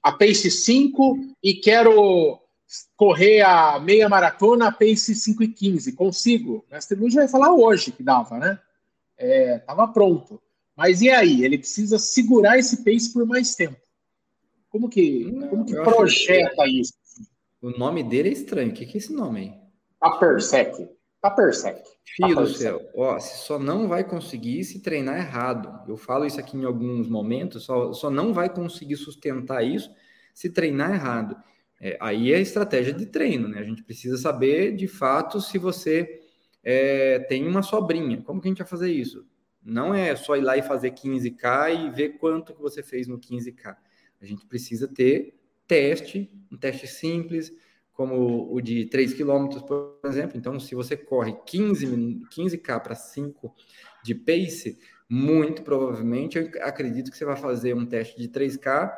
a 0.03 0.13
pace 0.13 0.51
5 0.51 1.19
e 1.43 1.55
quero 1.55 2.39
correr 2.97 3.41
a 3.41 3.81
meia 3.81 4.09
maratona 4.09 4.69
a 4.69 4.73
pace 4.73 5.15
5 5.15 5.43
e 5.43 5.49
15. 5.49 5.93
Consigo. 5.95 6.65
Mestre 6.71 6.99
Luiz 6.99 7.15
vai 7.15 7.27
falar 7.27 7.55
hoje 7.55 7.91
que 7.91 8.03
dava, 8.03 8.39
né? 8.39 8.59
É, 9.17 9.59
tava 9.61 9.89
pronto. 9.89 10.41
Mas 10.77 11.01
e 11.01 11.09
aí? 11.09 11.43
Ele 11.43 11.57
precisa 11.57 11.99
segurar 11.99 12.59
esse 12.59 12.85
pace 12.85 13.13
por 13.13 13.25
mais 13.27 13.55
tempo. 13.55 13.81
Como 14.69 14.91
que, 14.91 15.25
Não, 15.33 15.49
como 15.49 15.65
que 15.65 15.75
projeta 15.75 16.65
que... 16.65 16.81
isso? 16.81 16.93
O 17.63 17.71
nome 17.71 18.03
dele 18.03 18.29
é 18.29 18.33
estranho. 18.33 18.71
O 18.71 18.75
que, 18.75 18.85
que 18.85 18.99
é 18.99 19.01
esse 19.01 19.13
nome 19.13 19.41
aí? 19.41 19.55
Papersec. 19.99 20.87
Papersec. 21.31 21.83
Filho 22.05 22.37
do 22.37 22.47
céu, 22.47 22.81
ó, 22.95 23.19
você 23.19 23.37
só 23.37 23.59
não 23.59 23.89
vai 23.89 24.05
conseguir 24.05 24.63
se 24.63 24.81
treinar 24.81 25.19
errado. 25.19 25.83
Eu 25.89 25.97
falo 25.97 26.25
isso 26.25 26.39
aqui 26.39 26.57
em 26.57 26.65
alguns 26.65 27.09
momentos, 27.09 27.65
só, 27.65 27.93
só 27.93 28.09
não 28.09 28.33
vai 28.33 28.49
conseguir 28.49 28.97
sustentar 28.97 29.65
isso 29.65 29.91
se 30.33 30.49
treinar 30.51 30.95
errado. 30.95 31.37
É, 31.81 31.99
aí 32.01 32.33
é 32.33 32.41
estratégia 32.41 32.93
de 32.93 33.07
treino, 33.07 33.49
né? 33.49 33.59
A 33.59 33.65
gente 33.65 33.83
precisa 33.83 34.17
saber 34.17 34.77
de 34.77 34.87
fato 34.87 35.41
se 35.41 35.59
você 35.59 36.21
é, 36.63 37.19
tem 37.19 37.47
uma 37.47 37.63
sobrinha. 37.63 38.23
Como 38.23 38.41
que 38.41 38.47
a 38.47 38.51
gente 38.51 38.59
vai 38.59 38.69
fazer 38.69 38.93
isso? 38.93 39.27
Não 39.63 39.93
é 39.93 40.15
só 40.15 40.37
ir 40.37 40.43
lá 40.43 40.57
e 40.57 40.63
fazer 40.63 40.93
15K 40.93 41.75
e 41.75 41.91
ver 41.91 42.19
quanto 42.19 42.55
que 42.55 42.63
você 42.63 42.85
fez 42.85 43.09
no 43.09 43.19
15K. 43.19 43.77
A 44.21 44.25
gente 44.25 44.47
precisa 44.47 44.87
ter 44.87 45.35
teste, 45.67 46.31
um 46.51 46.57
teste 46.57 46.87
simples, 46.87 47.53
como 47.97 48.53
o 48.55 48.61
de 48.61 48.85
3 48.87 49.15
km, 49.15 49.49
por 49.67 49.99
exemplo. 50.05 50.37
Então, 50.37 50.61
se 50.61 50.75
você 50.75 50.97
corre 50.97 51.35
15, 51.47 51.87
15K 52.31 52.81
para 52.81 52.95
5 52.95 53.55
de 54.05 54.15
pace, 54.15 54.79
muito 55.09 55.63
provavelmente 55.63 56.37
eu 56.37 56.51
acredito 56.63 57.11
que 57.11 57.17
você 57.17 57.25
vai 57.25 57.37
fazer 57.37 57.75
um 57.75 57.87
teste 57.87 58.21
de 58.21 58.29
3K 58.29 58.93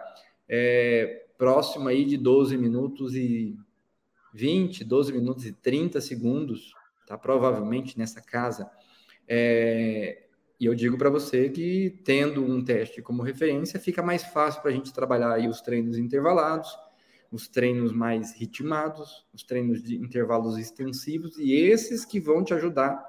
é, 0.48 1.26
próximo 1.36 1.88
aí 1.88 2.04
de 2.04 2.16
12 2.16 2.56
minutos 2.56 3.14
e 3.14 3.56
20, 4.34 4.84
12 4.84 5.12
minutos 5.12 5.46
e 5.46 5.52
30 5.52 6.00
segundos, 6.00 6.72
tá? 7.06 7.16
Provavelmente 7.16 7.96
nessa 7.96 8.20
casa. 8.20 8.68
É, 9.28 10.24
e 10.58 10.66
eu 10.66 10.74
digo 10.74 10.98
para 10.98 11.08
você 11.08 11.48
que, 11.50 12.00
tendo 12.04 12.44
um 12.44 12.64
teste 12.64 13.00
como 13.00 13.22
referência, 13.22 13.78
fica 13.78 14.02
mais 14.02 14.24
fácil 14.24 14.60
para 14.60 14.72
a 14.72 14.74
gente 14.74 14.92
trabalhar 14.92 15.32
aí 15.32 15.46
os 15.46 15.60
treinos 15.60 15.96
intervalados, 15.98 16.76
os 17.30 17.48
treinos 17.48 17.92
mais 17.92 18.34
ritmados, 18.34 19.26
os 19.32 19.42
treinos 19.42 19.82
de 19.82 19.96
intervalos 19.96 20.56
extensivos, 20.56 21.38
e 21.38 21.52
esses 21.52 22.04
que 22.04 22.18
vão 22.18 22.42
te 22.42 22.54
ajudar 22.54 23.04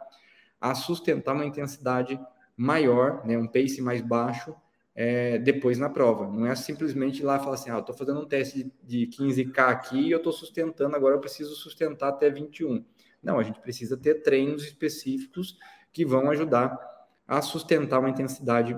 a 0.60 0.76
sustentar 0.76 1.34
uma 1.34 1.46
intensidade 1.46 2.20
maior, 2.56 3.26
né, 3.26 3.38
um 3.38 3.48
pace 3.48 3.82
mais 3.82 4.02
baixo, 4.02 4.54
é, 4.94 5.38
depois 5.38 5.78
na 5.78 5.90
prova. 5.90 6.28
Não 6.28 6.46
é 6.46 6.54
simplesmente 6.56 7.22
ir 7.22 7.24
lá 7.24 7.40
falar 7.40 7.56
assim, 7.56 7.70
ah, 7.70 7.80
estou 7.80 7.96
fazendo 7.96 8.20
um 8.20 8.28
teste 8.28 8.70
de 8.84 9.08
15K 9.08 9.60
aqui 9.60 10.00
e 10.08 10.12
eu 10.12 10.18
estou 10.18 10.34
sustentando, 10.34 10.94
agora 10.94 11.16
eu 11.16 11.22
preciso 11.22 11.56
sustentar 11.56 12.10
até 12.10 12.30
21. 12.30 12.84
Não, 13.24 13.40
a 13.40 13.44
gente 13.44 13.62
precisa 13.62 13.96
ter 13.96 14.16
treinos 14.16 14.64
específicos 14.64 15.58
que 15.94 16.06
vão 16.06 16.30
ajudar 16.30 16.78
a 17.26 17.42
sustentar 17.42 18.00
uma 18.00 18.10
intensidade 18.10 18.78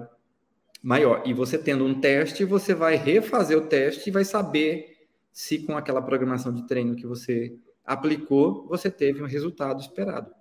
maior. 0.84 1.23
E 1.25 1.34
você 1.34 1.58
tendo 1.58 1.86
um 1.86 1.99
teste, 1.99 2.45
você 2.45 2.73
vai 2.73 2.95
refazer 2.95 3.58
o 3.58 3.67
teste 3.67 4.10
e 4.10 4.12
vai 4.12 4.23
saber 4.23 4.90
se 5.32 5.60
com 5.60 5.78
aquela 5.78 6.02
programação 6.02 6.54
de 6.54 6.67
treino 6.67 6.96
que 6.96 7.06
você 7.06 7.56
aplicou, 7.86 8.67
você 8.67 8.89
teve 8.89 9.22
um 9.22 9.28
resultado 9.28 9.82
esperado. 9.82 10.32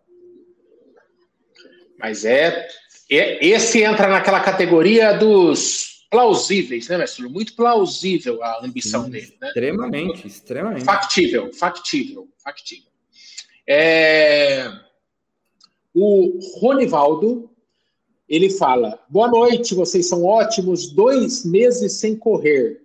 Mas 1.99 2.25
é 2.25 2.69
esse 3.09 3.83
entra 3.83 4.09
naquela 4.09 4.41
categoria 4.41 5.13
dos 5.13 6.07
plausíveis, 6.11 6.89
né, 6.89 6.99
mestre? 6.99 7.29
Muito 7.29 7.55
plausível 7.55 8.43
a 8.43 8.65
ambição 8.65 9.05
Sim, 9.05 9.11
dele. 9.11 9.37
Né? 9.41 9.49
Extremamente, 9.49 10.27
extremamente. 10.27 10.85
Factível, 10.85 11.53
factível, 11.53 12.29
factível. 12.43 12.91
É... 13.67 14.71
O 15.93 16.39
Ronivaldo, 16.61 17.51
ele 18.29 18.51
fala: 18.51 19.05
Boa 19.09 19.29
noite, 19.29 19.75
vocês 19.75 20.07
são 20.09 20.25
ótimos, 20.25 20.93
dois 20.93 21.45
meses 21.45 21.95
sem 21.95 22.17
correr. 22.17 22.81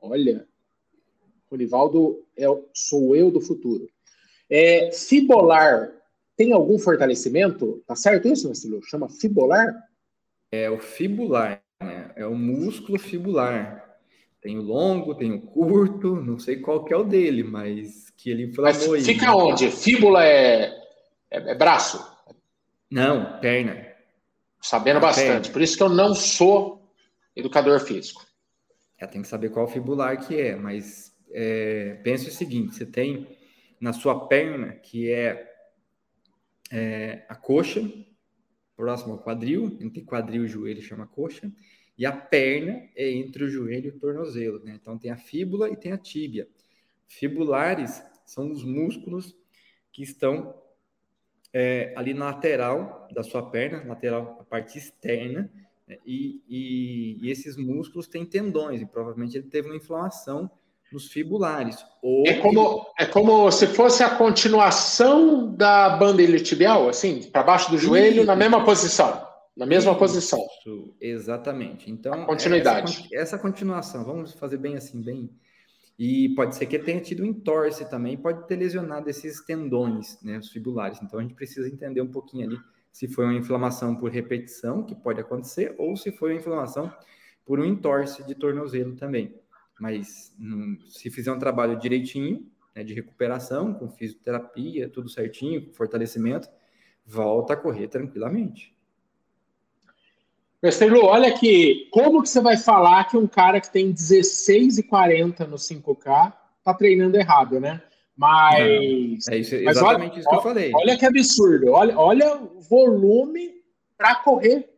Olha, 0.00 0.46
Ronivaldo 1.50 2.24
é, 2.36 2.44
sou 2.72 3.16
eu 3.16 3.30
do 3.30 3.40
futuro. 3.40 3.88
É, 4.48 4.90
fibolar 4.92 5.92
tem 6.40 6.52
algum 6.52 6.78
fortalecimento? 6.78 7.82
Tá 7.86 7.94
certo 7.94 8.26
isso, 8.26 8.46
Marcelo? 8.46 8.82
Chama 8.82 9.10
fibular? 9.10 9.74
É 10.50 10.70
o 10.70 10.78
fibular, 10.78 11.62
né? 11.82 12.10
É 12.16 12.26
o 12.26 12.34
músculo 12.34 12.98
fibular. 12.98 13.98
Tem 14.40 14.58
o 14.58 14.62
longo, 14.62 15.14
tem 15.14 15.32
o 15.32 15.40
curto, 15.42 16.16
não 16.16 16.38
sei 16.38 16.56
qual 16.56 16.82
que 16.82 16.94
é 16.94 16.96
o 16.96 17.04
dele, 17.04 17.42
mas 17.42 18.08
que 18.16 18.30
ele 18.30 18.44
inflamou 18.44 18.88
mas 18.88 19.04
Fica 19.04 19.26
aí, 19.26 19.34
onde? 19.34 19.70
Fíbula 19.70 20.24
é, 20.24 20.72
é, 21.30 21.50
é, 21.50 21.54
braço? 21.54 22.02
Não, 22.90 23.38
perna. 23.38 23.86
Sabendo 24.62 24.96
é 24.96 25.00
bastante. 25.00 25.28
Perna. 25.28 25.52
Por 25.52 25.60
isso 25.60 25.76
que 25.76 25.82
eu 25.82 25.90
não 25.90 26.14
sou 26.14 26.90
educador 27.36 27.80
físico. 27.80 28.24
É, 28.98 29.06
tem 29.06 29.20
que 29.20 29.28
saber 29.28 29.50
qual 29.50 29.68
fibular 29.68 30.26
que 30.26 30.40
é, 30.40 30.56
mas 30.56 31.09
é, 31.32 32.00
pense 32.02 32.28
o 32.28 32.32
seguinte: 32.32 32.74
você 32.74 32.86
tem 32.86 33.26
na 33.80 33.92
sua 33.92 34.26
perna, 34.26 34.72
que 34.72 35.10
é 35.10 35.50
é, 36.70 37.24
a 37.28 37.34
coxa, 37.34 37.80
próximo 38.76 39.14
ao 39.14 39.18
quadril, 39.18 39.76
entre 39.80 40.02
quadril 40.02 40.44
e 40.44 40.48
joelho 40.48 40.80
chama 40.80 41.06
coxa, 41.06 41.52
e 41.98 42.06
a 42.06 42.12
perna 42.12 42.88
é 42.96 43.10
entre 43.10 43.44
o 43.44 43.50
joelho 43.50 43.86
e 43.86 43.90
o 43.90 43.98
tornozelo, 43.98 44.62
né? 44.64 44.78
Então 44.80 44.96
tem 44.96 45.10
a 45.10 45.16
fíbula 45.16 45.68
e 45.68 45.76
tem 45.76 45.92
a 45.92 45.98
tíbia. 45.98 46.48
Fibulares 47.06 48.02
são 48.24 48.50
os 48.50 48.64
músculos 48.64 49.36
que 49.92 50.02
estão 50.02 50.54
é, 51.52 51.92
ali 51.96 52.14
na 52.14 52.26
lateral 52.26 53.08
da 53.12 53.22
sua 53.22 53.50
perna, 53.50 53.84
lateral, 53.84 54.38
a 54.40 54.44
parte 54.44 54.78
externa, 54.78 55.52
né? 55.86 55.98
e, 56.06 56.42
e, 56.48 57.18
e, 57.20 57.30
esses 57.30 57.56
músculos 57.56 58.06
têm 58.06 58.24
tendões, 58.24 58.80
e 58.80 58.86
provavelmente 58.86 59.36
ele 59.36 59.48
teve 59.48 59.68
uma 59.68 59.76
inflamação 59.76 60.50
nos 60.92 61.08
fibulares. 61.10 61.84
Ou 62.02 62.26
é, 62.26 62.34
como, 62.34 62.86
é 62.98 63.06
como 63.06 63.50
se 63.50 63.66
fosse 63.66 64.02
a 64.02 64.10
continuação 64.10 65.54
da 65.54 65.90
banda 65.90 66.22
iliotibial, 66.22 66.88
assim, 66.88 67.22
para 67.30 67.42
baixo 67.42 67.70
do 67.70 67.78
joelho, 67.78 68.18
Isso. 68.18 68.26
na 68.26 68.36
mesma 68.36 68.64
posição. 68.64 69.26
Na 69.56 69.66
mesma 69.66 69.92
Isso. 69.92 69.98
posição. 69.98 70.46
Exatamente. 71.00 71.90
Então, 71.90 72.12
a 72.12 72.26
continuidade. 72.26 73.08
Essa, 73.12 73.34
essa 73.34 73.38
continuação, 73.38 74.04
vamos 74.04 74.32
fazer 74.32 74.56
bem 74.56 74.76
assim, 74.76 75.00
bem 75.00 75.30
e 76.02 76.30
pode 76.30 76.56
ser 76.56 76.64
que 76.64 76.78
tenha 76.78 76.98
tido 76.98 77.22
um 77.22 77.26
entorse 77.26 77.84
também, 77.90 78.16
pode 78.16 78.48
ter 78.48 78.56
lesionado 78.56 79.10
esses 79.10 79.44
tendões, 79.44 80.18
né, 80.22 80.38
os 80.38 80.48
fibulares. 80.48 80.98
Então 81.02 81.20
a 81.20 81.22
gente 81.22 81.34
precisa 81.34 81.68
entender 81.68 82.00
um 82.00 82.10
pouquinho 82.10 82.46
ali 82.46 82.58
se 82.90 83.06
foi 83.06 83.26
uma 83.26 83.34
inflamação 83.34 83.94
por 83.94 84.10
repetição, 84.10 84.82
que 84.82 84.94
pode 84.94 85.20
acontecer, 85.20 85.74
ou 85.76 85.94
se 85.98 86.10
foi 86.10 86.30
uma 86.30 86.38
inflamação 86.38 86.90
por 87.44 87.60
um 87.60 87.66
entorse 87.66 88.24
de 88.26 88.34
tornozelo 88.34 88.96
também. 88.96 89.34
Mas 89.80 90.34
hum, 90.38 90.78
se 90.86 91.10
fizer 91.10 91.32
um 91.32 91.38
trabalho 91.38 91.78
direitinho, 91.78 92.46
né, 92.76 92.84
de 92.84 92.92
recuperação, 92.92 93.72
com 93.72 93.88
fisioterapia, 93.88 94.90
tudo 94.90 95.08
certinho, 95.08 95.66
com 95.66 95.72
fortalecimento, 95.72 96.48
volta 97.04 97.54
a 97.54 97.56
correr 97.56 97.88
tranquilamente. 97.88 98.76
Mestre 100.62 100.90
Lu, 100.90 101.06
olha 101.06 101.28
aqui, 101.28 101.88
como 101.90 102.22
que 102.22 102.28
você 102.28 102.42
vai 102.42 102.58
falar 102.58 103.04
que 103.04 103.16
um 103.16 103.26
cara 103.26 103.58
que 103.58 103.72
tem 103.72 103.90
16 103.90 104.76
e 104.76 104.82
40 104.82 105.46
no 105.46 105.56
5K 105.56 106.34
tá 106.62 106.74
treinando 106.74 107.16
errado, 107.16 107.58
né? 107.58 107.82
Mas. 108.14 108.58
Não, 109.26 109.34
é 109.34 109.38
isso, 109.38 109.54
exatamente 109.54 110.12
olha, 110.12 110.20
isso 110.20 110.28
que 110.28 110.34
eu 110.34 110.42
falei. 110.42 110.72
Olha 110.74 110.98
que 110.98 111.06
absurdo. 111.06 111.72
Olha, 111.72 111.98
olha 111.98 112.36
o 112.36 112.60
volume 112.60 113.62
para 113.96 114.16
correr 114.16 114.68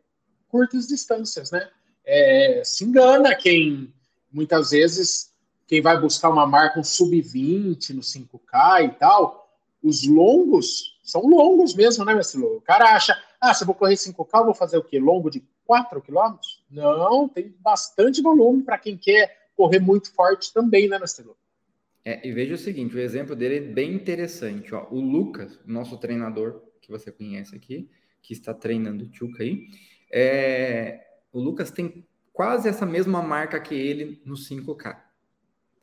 curtas 0.47 0.87
distâncias, 0.87 1.51
né? 1.51 1.67
É, 2.05 2.61
se 2.63 2.85
engana 2.85 3.35
quem 3.35 3.93
muitas 4.33 4.71
vezes 4.71 5.31
quem 5.67 5.81
vai 5.81 5.99
buscar 5.99 6.29
uma 6.29 6.45
marca 6.45 6.79
um 6.79 6.83
sub-20 6.83 7.91
no 7.91 8.01
5K 8.01 8.85
e 8.85 8.89
tal, 8.99 9.49
os 9.81 10.05
longos 10.05 10.99
são 11.03 11.21
longos 11.27 11.75
mesmo, 11.75 12.05
né, 12.05 12.13
Lu? 12.35 12.57
O 12.57 12.61
cara 12.61 12.95
acha, 12.95 13.15
ah, 13.39 13.53
se 13.53 13.63
eu 13.63 13.67
vou 13.67 13.75
correr 13.75 13.95
5K, 13.95 14.39
eu 14.39 14.45
vou 14.45 14.53
fazer 14.53 14.77
o 14.77 14.83
quê? 14.83 14.99
Longo 14.99 15.29
de 15.29 15.43
4 15.65 16.01
quilômetros? 16.01 16.63
Não, 16.69 17.27
tem 17.27 17.53
bastante 17.59 18.21
volume 18.21 18.63
para 18.63 18.77
quem 18.77 18.97
quer 18.97 19.49
correr 19.55 19.79
muito 19.79 20.11
forte 20.13 20.53
também, 20.53 20.87
né, 20.87 20.97
Nastelô? 20.97 21.35
É, 22.05 22.27
e 22.27 22.31
veja 22.31 22.55
o 22.55 22.57
seguinte, 22.57 22.95
o 22.95 22.99
exemplo 22.99 23.35
dele 23.35 23.57
é 23.57 23.61
bem 23.61 23.93
interessante. 23.93 24.73
Ó. 24.73 24.87
O 24.89 24.99
Lucas, 24.99 25.59
nosso 25.65 25.97
treinador, 25.97 26.61
que 26.81 26.91
você 26.91 27.11
conhece 27.11 27.55
aqui, 27.55 27.89
que 28.21 28.33
está 28.33 28.53
treinando 28.53 29.05
o 29.05 29.07
Tchuca 29.09 29.43
aí, 29.43 29.67
é, 30.11 31.05
o 31.31 31.39
Lucas 31.39 31.71
tem 31.71 32.05
quase 32.33 32.67
essa 32.67 32.85
mesma 32.85 33.21
marca 33.21 33.59
que 33.61 33.75
ele 33.75 34.21
no 34.25 34.33
5K. 34.33 34.99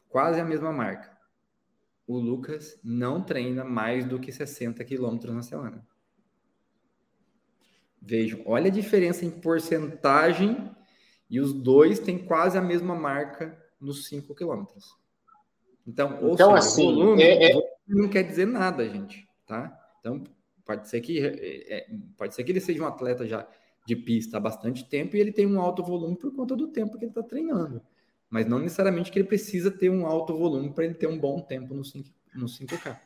Quase 0.09 0.41
a 0.41 0.45
mesma 0.45 0.73
marca. 0.73 1.17
O 2.07 2.19
Lucas 2.19 2.79
não 2.83 3.23
treina 3.23 3.65
mais 3.65 4.05
do 4.05 4.19
que 4.19 4.33
60 4.33 4.85
quilômetros 4.85 5.33
na 5.33 5.43
semana. 5.43 5.87
Vejam, 8.03 8.43
olha 8.45 8.67
a 8.67 8.73
diferença 8.73 9.25
em 9.25 9.31
porcentagem 9.31 10.75
e 11.29 11.39
os 11.39 11.53
dois 11.53 12.01
têm 12.01 12.19
quase 12.19 12.59
a 12.59 12.63
mesma 12.63 12.97
marca 12.97 13.57
nos 13.81 14.07
5 14.09 14.35
quilômetros. 14.35 14.99
Então, 15.87 16.19
ou 16.23 16.35
então, 16.35 16.49
seja, 16.49 16.59
assim, 16.59 16.85
volume, 16.85 17.23
é, 17.23 17.53
é... 17.53 17.77
não 17.87 18.09
quer 18.09 18.25
dizer 18.25 18.47
nada, 18.47 18.89
gente, 18.89 19.29
tá? 19.47 19.79
Então, 20.01 20.25
pode 20.65 20.89
ser 20.89 21.01
que 21.01 21.21
é, 21.21 21.79
é, 21.79 21.87
pode 22.17 22.35
ser 22.35 22.43
que 22.43 22.51
ele 22.51 22.61
seja 22.61 22.83
um 22.83 22.87
atleta 22.87 23.27
já 23.27 23.47
de 23.91 23.97
pista 23.97 24.37
há 24.37 24.41
bastante 24.41 24.85
tempo 24.85 25.17
e 25.17 25.21
ele 25.21 25.33
tem 25.33 25.47
um 25.47 25.61
alto 25.61 25.83
volume 25.83 26.17
por 26.17 26.33
conta 26.35 26.55
do 26.55 26.69
tempo 26.69 26.97
que 26.97 27.05
ele 27.05 27.11
está 27.11 27.23
treinando. 27.23 27.83
Mas 28.29 28.47
não 28.47 28.61
necessariamente 28.61 29.11
que 29.11 29.19
ele 29.19 29.27
precisa 29.27 29.71
ter 29.71 29.91
um 29.91 30.07
alto 30.07 30.37
volume 30.37 30.73
para 30.73 30.85
ele 30.85 30.95
ter 30.95 31.09
um 31.09 31.19
bom 31.19 31.41
tempo 31.41 31.75
no, 31.75 31.85
5, 31.85 32.09
no 32.35 32.47
5K. 32.47 32.97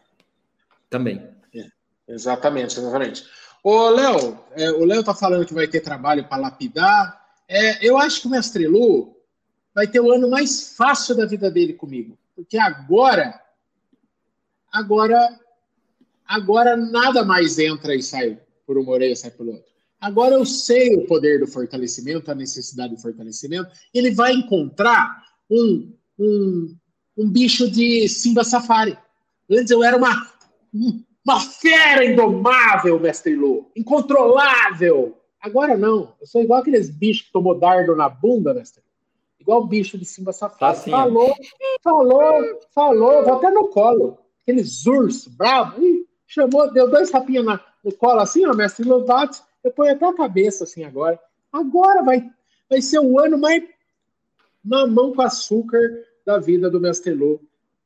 Também. 0.91 1.27
É, 1.55 1.67
exatamente, 2.07 2.79
exatamente. 2.79 3.25
Ô, 3.63 3.89
Léo, 3.89 4.39
é, 4.53 4.71
o 4.71 4.85
Léo 4.85 5.03
tá 5.03 5.15
falando 5.15 5.47
que 5.47 5.55
vai 5.55 5.67
ter 5.67 5.81
trabalho 5.81 6.29
para 6.29 6.43
lapidar. 6.43 7.39
É, 7.49 7.87
eu 7.87 7.97
acho 7.97 8.21
que 8.21 8.27
o 8.27 8.31
Mestre 8.31 8.67
Lu 8.67 9.17
vai 9.75 9.87
ter 9.87 10.01
o 10.01 10.13
ano 10.13 10.29
mais 10.29 10.77
fácil 10.77 11.17
da 11.17 11.25
vida 11.25 11.51
dele 11.51 11.73
comigo. 11.73 12.19
Porque 12.37 12.59
agora, 12.59 13.41
agora, 14.71 15.41
agora 16.27 16.77
nada 16.77 17.25
mais 17.25 17.59
entra 17.59 17.95
e 17.95 18.03
sai 18.03 18.39
por 18.67 18.77
uma 18.77 18.93
orelha 18.93 19.17
sai 19.17 19.31
por 19.31 19.47
outro. 19.47 19.74
Agora 20.05 20.35
eu 20.35 20.45
sei 20.45 20.95
o 20.97 21.07
poder 21.07 21.41
do 21.41 21.47
fortalecimento, 21.47 22.31
a 22.31 22.35
necessidade 22.35 22.95
do 22.95 23.01
fortalecimento. 23.01 23.71
Ele 23.95 24.11
vai 24.11 24.35
encontrar 24.35 25.25
um, 25.51 25.91
um, 26.19 26.77
um 27.17 27.31
bicho 27.31 27.71
de 27.71 28.07
Simba 28.07 28.45
Safari. 28.45 28.99
Antes 29.51 29.71
eu 29.71 29.83
era 29.83 29.97
uma, 29.97 30.31
uma 31.25 31.41
fera 31.41 32.05
indomável, 32.05 33.01
mestre 33.01 33.35
Lu. 33.35 33.71
Incontrolável. 33.75 35.17
Agora 35.41 35.75
não. 35.75 36.15
Eu 36.21 36.27
sou 36.27 36.43
igual 36.43 36.61
aqueles 36.61 36.91
bichos 36.91 37.29
que 37.29 37.33
tomou 37.33 37.59
dardo 37.59 37.97
na 37.97 38.07
bunda, 38.07 38.53
mestre. 38.53 38.83
Igual 39.41 39.63
o 39.63 39.67
bicho 39.67 39.97
de 39.97 40.05
Simba 40.05 40.35
Safari. 40.35 40.61
Tá 40.61 40.75
falou, 40.75 41.35
falou, 41.83 42.61
falou. 42.75 43.25
Vou 43.25 43.35
até 43.37 43.51
no 43.51 43.69
colo. 43.69 44.19
Aqueles 44.43 44.85
ursos 44.85 45.29
bravos. 45.29 45.83
Chamou, 46.27 46.71
deu 46.75 46.91
dois 46.91 47.11
tapinhas 47.11 47.59
no 47.83 47.93
colo 47.93 48.21
assim, 48.21 48.45
ó, 48.45 48.53
mestre 48.53 48.87
Lovato. 48.87 49.43
Eu 49.65 49.73
ponho 49.73 49.93
até 49.93 50.05
a 50.07 50.13
cabeça 50.13 50.65
assim 50.65 50.85
agora. 50.85 51.19
Agora 51.51 52.03
vai, 52.03 52.31
vai 52.69 52.83
ser 52.83 52.99
o 52.99 53.19
ano 53.19 53.39
mais 53.39 53.65
mamão 54.63 55.15
com 55.15 55.23
açúcar 55.23 56.05
da 56.25 56.39
vida 56.39 56.71
do 56.71 56.79
mestre 56.79 57.15
Lu 57.15 57.41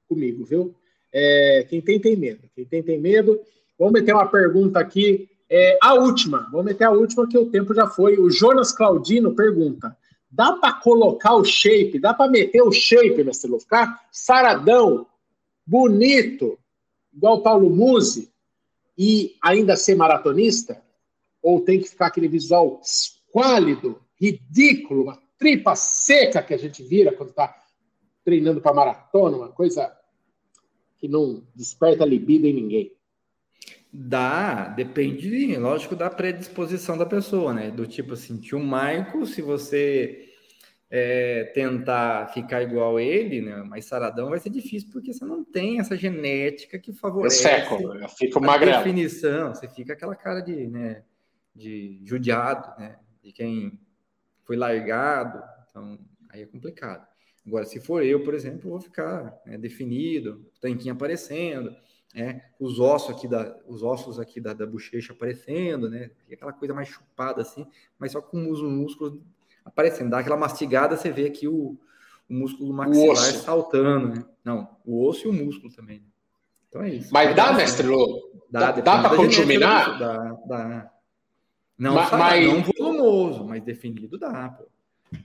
comigo, 0.08 0.44
viu? 0.44 0.74
É, 1.12 1.64
quem 1.68 1.80
tem, 1.80 2.00
tem 2.00 2.16
medo. 2.16 2.42
Quem 2.54 2.64
tem, 2.64 2.82
tem 2.82 2.98
medo. 2.98 3.40
Vamos 3.78 3.92
meter 3.92 4.12
uma 4.12 4.26
pergunta 4.26 4.80
aqui. 4.80 5.28
É, 5.48 5.78
a 5.80 5.94
última. 5.94 6.48
Vamos 6.50 6.66
meter 6.66 6.84
a 6.84 6.90
última, 6.90 7.28
que 7.28 7.38
o 7.38 7.46
tempo 7.46 7.72
já 7.72 7.86
foi. 7.86 8.18
O 8.18 8.28
Jonas 8.28 8.72
Claudino 8.72 9.34
pergunta: 9.34 9.96
dá 10.30 10.52
para 10.52 10.74
colocar 10.74 11.34
o 11.34 11.44
shape? 11.44 12.00
Dá 12.00 12.12
para 12.12 12.30
meter 12.30 12.60
o 12.62 12.72
shape, 12.72 13.22
mestre 13.22 13.50
Lu? 13.50 13.60
Ficar 13.60 14.04
saradão, 14.10 15.06
bonito, 15.64 16.58
igual 17.14 17.42
Paulo 17.42 17.70
Musi, 17.70 18.30
e 18.96 19.36
ainda 19.40 19.76
ser 19.76 19.94
maratonista? 19.94 20.82
Ou 21.42 21.60
tem 21.60 21.80
que 21.80 21.88
ficar 21.88 22.06
aquele 22.06 22.28
visual 22.28 22.80
esquálido, 22.82 24.00
ridículo, 24.20 25.04
uma 25.04 25.22
tripa 25.38 25.76
seca 25.76 26.42
que 26.42 26.52
a 26.52 26.58
gente 26.58 26.82
vira 26.82 27.12
quando 27.12 27.30
está 27.30 27.54
treinando 28.24 28.60
para 28.60 28.74
maratona, 28.74 29.36
uma 29.36 29.52
coisa 29.52 29.96
que 30.98 31.08
não 31.08 31.44
desperta 31.54 32.04
libido 32.04 32.46
em 32.46 32.52
ninguém? 32.52 32.92
Dá, 33.90 34.68
depende, 34.68 35.56
lógico, 35.56 35.96
da 35.96 36.10
predisposição 36.10 36.98
da 36.98 37.06
pessoa, 37.06 37.54
né? 37.54 37.70
Do 37.70 37.86
tipo 37.86 38.12
assim, 38.14 38.36
tio 38.36 38.60
Maico, 38.60 39.24
se 39.24 39.40
você 39.40 40.28
é, 40.90 41.44
tentar 41.54 42.28
ficar 42.32 42.62
igual 42.62 43.00
ele, 43.00 43.40
né? 43.40 43.62
Mais 43.62 43.86
saradão, 43.86 44.30
vai 44.30 44.38
ser 44.38 44.50
difícil, 44.50 44.90
porque 44.92 45.12
você 45.12 45.24
não 45.24 45.42
tem 45.44 45.80
essa 45.80 45.96
genética 45.96 46.78
que 46.78 46.92
favorece 46.92 47.46
eu 47.46 47.50
seco, 47.50 47.94
eu 47.94 48.08
fico 48.10 48.44
a 48.44 48.58
definição. 48.58 49.54
Você 49.54 49.68
fica 49.68 49.94
aquela 49.94 50.14
cara 50.14 50.40
de, 50.40 50.66
né, 50.66 51.02
de 51.54 52.00
judiado, 52.04 52.78
né? 52.80 52.98
De 53.22 53.32
quem 53.32 53.78
foi 54.44 54.56
largado. 54.56 55.42
Então, 55.68 55.98
aí 56.30 56.42
é 56.42 56.46
complicado. 56.46 57.06
Agora, 57.46 57.64
se 57.64 57.80
for 57.80 58.04
eu, 58.04 58.22
por 58.22 58.34
exemplo, 58.34 58.70
vou 58.70 58.80
ficar 58.80 59.40
né, 59.46 59.56
definido, 59.56 60.44
tanquinho 60.60 60.92
aparecendo, 60.92 61.74
né, 62.14 62.42
os 62.60 62.78
ossos 62.78 63.16
aqui 63.16 63.26
da, 63.26 63.56
os 63.66 63.82
ossos 63.82 64.20
aqui 64.20 64.38
da, 64.38 64.52
da 64.52 64.66
bochecha 64.66 65.14
aparecendo, 65.14 65.88
né, 65.88 66.10
aquela 66.30 66.52
coisa 66.52 66.74
mais 66.74 66.88
chupada 66.88 67.40
assim, 67.40 67.66
mas 67.98 68.12
só 68.12 68.20
com 68.20 68.50
os 68.50 68.62
músculos 68.62 69.18
aparecendo. 69.64 70.10
Dá 70.10 70.18
aquela 70.18 70.36
mastigada, 70.36 70.94
você 70.94 71.10
vê 71.10 71.26
aqui 71.26 71.48
o, 71.48 71.78
o 72.28 72.34
músculo 72.34 72.72
maxilar 72.74 73.16
saltando, 73.16 74.08
né? 74.08 74.24
Não, 74.44 74.76
o 74.84 75.06
osso 75.06 75.26
e 75.26 75.30
o 75.30 75.32
músculo 75.32 75.72
também. 75.72 76.04
Então 76.68 76.82
é 76.82 76.90
isso. 76.90 77.08
Mas 77.10 77.34
dá, 77.34 77.52
mestre 77.52 77.86
Lô? 77.86 78.30
Dá, 78.50 78.72
dá, 78.72 78.80
dá 78.80 79.08
para 79.08 79.16
conjuminar? 79.16 79.98
Dá, 79.98 80.32
dá. 80.46 80.92
Não, 81.78 81.94
mas, 81.94 82.10
mas... 82.10 82.46
não 82.46 82.62
volumoso, 82.62 83.44
mas 83.44 83.62
definido 83.62 84.18
dá, 84.18 84.48
pô. 84.48 84.66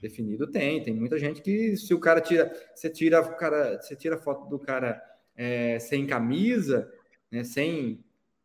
Definido 0.00 0.46
tem, 0.46 0.82
tem 0.82 0.94
muita 0.94 1.18
gente 1.18 1.42
que 1.42 1.76
se 1.76 1.92
o 1.92 2.00
cara 2.00 2.20
tira, 2.20 2.50
você 2.74 2.88
tira 2.88 3.20
o 3.20 3.36
cara, 3.36 3.82
você 3.82 3.94
tira 3.94 4.16
foto 4.16 4.48
do 4.48 4.58
cara 4.58 5.02
é, 5.36 5.78
sem 5.78 6.06
camisa, 6.06 6.90
né, 7.30 7.44
sem 7.44 8.02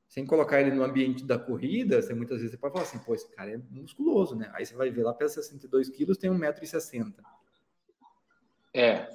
sem 0.09 0.25
colocar 0.25 0.59
ele 0.59 0.71
no 0.71 0.83
ambiente 0.83 1.23
da 1.23 1.37
corrida, 1.37 2.01
você 2.01 2.15
muitas 2.15 2.37
vezes 2.37 2.51
você 2.51 2.57
pode 2.57 2.73
falar 2.73 2.83
assim, 2.83 2.97
pô, 2.97 3.13
esse 3.13 3.29
cara 3.29 3.51
é 3.51 3.59
musculoso, 3.69 4.35
né? 4.35 4.49
Aí 4.55 4.65
você 4.65 4.73
vai 4.73 4.89
ver 4.89 5.03
lá, 5.03 5.13
pesa 5.13 5.35
62 5.35 5.87
quilos, 5.89 6.17
tem 6.17 6.31
1,60m. 6.31 7.13
É, 8.73 9.07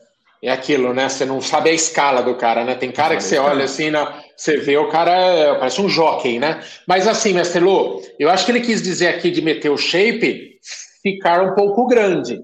é 0.44 0.52
aquilo, 0.52 0.92
né? 0.92 1.09
Você 1.09 1.24
não 1.24 1.40
sabe 1.40 1.70
a 1.70 1.72
escala 1.72 2.22
do 2.22 2.35
cara, 2.37 2.64
né? 2.64 2.74
Tem 2.74 2.92
cara 2.92 3.16
que 3.16 3.24
você 3.24 3.38
olha 3.38 3.64
assim, 3.64 3.90
na, 3.90 4.22
você 4.37 4.59
vê 4.59 4.76
o 4.76 4.88
cara 4.88 5.11
é, 5.11 5.54
parece 5.54 5.80
um 5.80 5.88
jockey, 5.88 6.38
né? 6.38 6.62
Mas 6.87 7.09
assim, 7.09 7.33
mestre 7.33 7.61
Lu, 7.61 8.02
eu 8.18 8.28
acho 8.28 8.44
que 8.44 8.52
ele 8.52 8.61
quis 8.61 8.83
dizer 8.83 9.09
aqui 9.09 9.30
de 9.30 9.40
meter 9.40 9.70
o 9.70 9.78
shape 9.78 10.59
ficar 11.02 11.42
um 11.42 11.54
pouco 11.54 11.87
grande. 11.87 12.42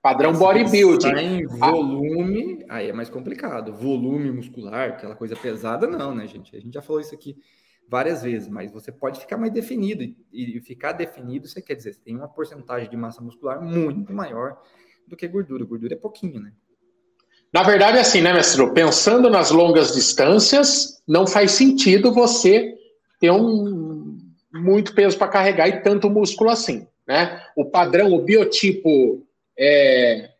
Padrão 0.00 0.32
bodybuilding. 0.32 1.12
Tá 1.12 1.22
em 1.22 1.46
volume, 1.46 2.64
ah. 2.68 2.76
aí 2.76 2.88
é 2.88 2.92
mais 2.94 3.10
complicado. 3.10 3.74
Volume 3.74 4.30
muscular, 4.30 4.90
aquela 4.90 5.14
coisa 5.14 5.36
pesada, 5.36 5.86
não, 5.86 6.14
né, 6.14 6.26
gente? 6.26 6.56
A 6.56 6.60
gente 6.60 6.72
já 6.72 6.80
falou 6.80 7.00
isso 7.00 7.14
aqui 7.14 7.36
várias 7.86 8.22
vezes, 8.22 8.48
mas 8.48 8.72
você 8.72 8.90
pode 8.90 9.20
ficar 9.20 9.36
mais 9.36 9.52
definido. 9.52 10.02
E 10.32 10.60
ficar 10.60 10.92
definido, 10.92 11.46
você 11.46 11.60
quer 11.60 11.74
dizer, 11.74 11.92
você 11.92 12.00
tem 12.00 12.16
uma 12.16 12.28
porcentagem 12.28 12.88
de 12.88 12.96
massa 12.96 13.20
muscular 13.20 13.60
muito 13.60 14.12
maior 14.14 14.58
do 15.06 15.16
que 15.16 15.28
gordura. 15.28 15.64
Gordura 15.64 15.94
é 15.94 15.98
pouquinho, 15.98 16.40
né? 16.40 16.52
Na 17.52 17.62
verdade, 17.62 17.96
é 17.96 18.00
assim, 18.00 18.20
né, 18.20 18.32
mestre? 18.32 18.64
Pensando 18.72 19.30
nas 19.30 19.50
longas 19.50 19.92
distâncias, 19.92 21.02
não 21.06 21.26
faz 21.26 21.52
sentido 21.52 22.12
você 22.12 22.74
ter 23.20 23.30
um 23.30 24.18
muito 24.52 24.94
peso 24.94 25.16
para 25.16 25.28
carregar 25.28 25.68
e 25.68 25.82
tanto 25.82 26.10
músculo 26.10 26.50
assim, 26.50 26.86
né? 27.06 27.42
O 27.56 27.64
padrão, 27.64 28.12
o 28.12 28.22
biotipo 28.22 29.22
é, 29.58 30.30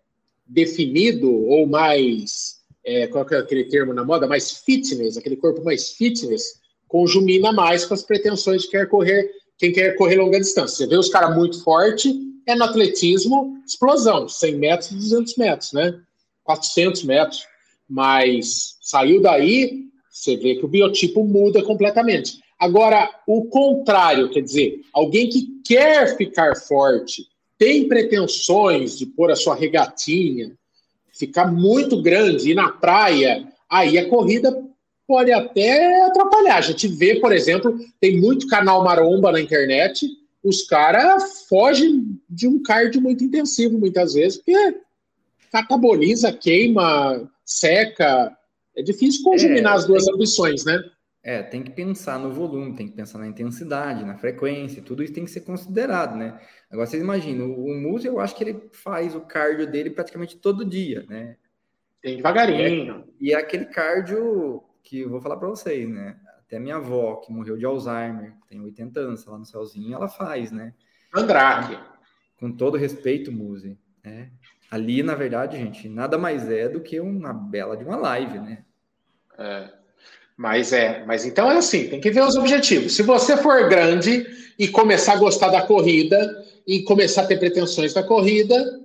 definido 0.47 1.31
ou 1.47 1.66
mais, 1.66 2.59
é, 2.85 3.07
qual 3.07 3.27
é 3.31 3.37
aquele 3.37 3.64
termo 3.64 3.92
na 3.92 4.05
moda? 4.05 4.27
Mais 4.27 4.62
fitness, 4.64 5.16
aquele 5.16 5.37
corpo 5.37 5.64
mais 5.64 5.90
fitness, 5.92 6.61
conjumina 6.87 7.53
mais 7.53 7.85
com 7.85 7.94
as 7.94 8.03
pretensões 8.03 8.62
de 8.62 8.71
quer 8.71 8.88
correr, 8.88 9.31
quem 9.57 9.73
quer 9.73 9.97
correr 9.97 10.16
longa 10.16 10.40
distância. 10.40 10.77
Você 10.77 10.87
vê 10.87 10.97
os 10.97 11.09
caras 11.09 11.35
muito 11.35 11.62
forte, 11.62 12.14
é 12.47 12.55
no 12.55 12.64
atletismo, 12.64 13.61
explosão, 13.66 14.29
100 14.29 14.57
metros, 14.57 14.90
200 14.90 15.37
metros, 15.37 15.73
né? 15.73 16.01
400 16.49 17.05
metros, 17.05 17.47
mas 17.87 18.79
saiu 18.81 19.21
daí, 19.21 19.85
você 20.11 20.35
vê 20.35 20.55
que 20.55 20.65
o 20.65 20.69
biotipo 20.69 21.23
muda 21.23 21.63
completamente. 21.63 22.39
Agora, 22.59 23.09
o 23.27 23.45
contrário, 23.45 24.31
quer 24.31 24.41
dizer, 24.41 24.81
alguém 24.95 25.29
que 25.29 25.61
quer 25.63 26.17
ficar 26.17 26.57
forte, 26.57 27.27
tem 27.59 27.87
pretensões 27.87 28.97
de 28.97 29.05
pôr 29.05 29.31
a 29.31 29.37
sua 29.37 29.55
regatinha, 29.55 30.53
ficar 31.13 31.53
muito 31.53 32.01
grande, 32.01 32.53
ir 32.53 32.55
na 32.55 32.71
praia, 32.73 33.47
aí 33.69 33.99
a 33.99 34.09
corrida 34.09 34.51
pode 35.07 35.31
até 35.31 36.07
atrapalhar. 36.07 36.57
A 36.57 36.63
gente 36.63 36.89
vê, 36.89 37.21
por 37.21 37.33
exemplo, 37.33 37.79
tem 38.01 38.19
muito 38.19 38.49
canal 38.49 38.83
maromba 38.83 39.31
na 39.31 39.41
internet, 39.41 40.07
os 40.43 40.63
caras 40.63 41.47
fogem 41.47 42.19
de 42.29 42.49
um 42.49 42.63
cardio 42.63 43.03
muito 43.03 43.23
intensivo 43.23 43.79
muitas 43.79 44.15
vezes, 44.15 44.39
porque 44.39 44.77
cataboliza, 45.51 46.33
queima, 46.33 47.31
seca. 47.45 48.37
É 48.77 48.83
difícil 48.83 49.25
conjuminar 49.25 49.73
é, 49.73 49.77
as 49.77 49.87
duas 49.87 50.05
tem, 50.05 50.15
ambições, 50.15 50.65
né? 50.65 50.83
É, 51.23 51.43
tem 51.43 51.63
que 51.63 51.71
pensar 51.71 52.19
no 52.19 52.33
volume, 52.33 52.77
tem 52.77 52.89
que 52.89 52.95
pensar 52.95 53.19
na 53.19 53.27
intensidade, 53.27 54.05
na 54.05 54.17
frequência, 54.17 54.83
tudo 54.83 55.03
isso 55.03 55.13
tem 55.13 55.25
que 55.25 55.31
ser 55.31 55.41
considerado, 55.41 56.17
né? 56.17 56.41
Agora, 56.71 56.87
vocês 56.87 57.03
imaginam, 57.03 57.51
o, 57.51 57.67
o 57.67 57.75
Musa, 57.75 58.07
eu 58.07 58.21
acho 58.21 58.37
que 58.37 58.45
ele 58.45 58.69
faz 58.73 59.15
o 59.15 59.21
cardio 59.21 59.67
dele 59.67 59.91
praticamente 59.91 60.37
todo 60.37 60.65
dia, 60.65 61.05
né? 61.09 61.37
Tem 62.01 62.17
devagarinho. 62.17 63.05
E 63.21 63.31
é, 63.31 63.33
e 63.33 63.35
é 63.35 63.37
aquele 63.37 63.67
cardio 63.67 64.63
que 64.83 65.01
eu 65.01 65.11
vou 65.11 65.21
falar 65.21 65.37
para 65.37 65.49
vocês, 65.49 65.89
né? 65.89 66.17
Até 66.39 66.59
minha 66.59 66.77
avó, 66.77 67.17
que 67.17 67.33
morreu 67.33 67.59
de 67.59 67.67
Alzheimer, 67.67 68.33
tem 68.49 68.61
80 68.61 69.01
anos, 69.01 69.27
lá 69.27 69.37
no 69.37 69.45
céuzinho, 69.45 69.95
ela 69.95 70.09
faz, 70.09 70.51
né? 70.51 70.73
Andrade. 71.15 71.79
Com 72.39 72.53
todo 72.53 72.79
respeito, 72.79 73.33
Muse, 73.33 73.79
né? 74.03 74.31
Ali, 74.71 75.03
na 75.03 75.15
verdade, 75.15 75.57
gente, 75.57 75.89
nada 75.89 76.19
mais 76.19 76.51
é 76.51 76.69
do 76.69 76.81
que 76.81 77.01
uma 77.01 77.33
bela 77.33 77.77
de 77.77 77.85
uma 77.85 77.97
live, 77.97 78.39
né? 78.39 78.65
É. 79.39 79.69
Mas 80.37 80.73
é, 80.73 81.05
mas 81.05 81.25
então 81.25 81.51
é 81.51 81.57
assim, 81.57 81.89
tem 81.89 82.01
que 82.01 82.11
ver 82.11 82.23
os 82.23 82.37
objetivos. 82.37 82.95
Se 82.95 83.03
você 83.03 83.37
for 83.37 83.69
grande 83.69 84.27
e 84.59 84.69
começar 84.69 85.15
a 85.15 85.19
gostar 85.19 85.49
da 85.49 85.63
corrida 85.63 86.45
e 86.67 86.83
começar 86.83 87.23
a 87.23 87.27
ter 87.27 87.39
pretensões 87.39 87.95
da 87.95 88.03
corrida, 88.03 88.81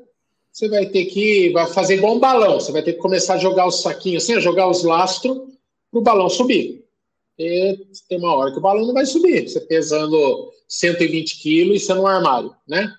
você 0.52 0.70
vai 0.70 0.86
ter 0.86 1.06
que 1.06 1.52
vai 1.52 1.68
fazer 1.68 1.96
igual 1.96 2.16
um 2.16 2.20
balão. 2.20 2.60
Você 2.60 2.72
vai 2.72 2.82
ter 2.82 2.94
que 2.94 3.00
começar 3.00 3.36
a 3.36 3.40
jogar 3.40 3.68
os 3.68 3.82
saquinhos 3.82 4.24
assim, 4.24 4.40
jogar 4.40 4.68
os 4.68 4.84
lastros 4.84 5.38
para 5.92 6.00
o 6.00 6.02
balão 6.02 6.30
subir. 6.30 6.84
E 7.38 7.78
tem 8.08 8.20
uma 8.20 8.36
hora 8.36 8.52
que 8.52 8.58
o 8.58 8.62
balão 8.62 8.86
não 8.86 8.94
vai 8.94 9.06
subir. 9.06 9.48
Você 9.48 9.60
pesando 9.60 10.52
120 10.68 11.40
quilos 11.40 11.82
e 11.82 11.86
sendo 11.86 12.02
um 12.02 12.08
armário, 12.08 12.56
né? 12.68 12.92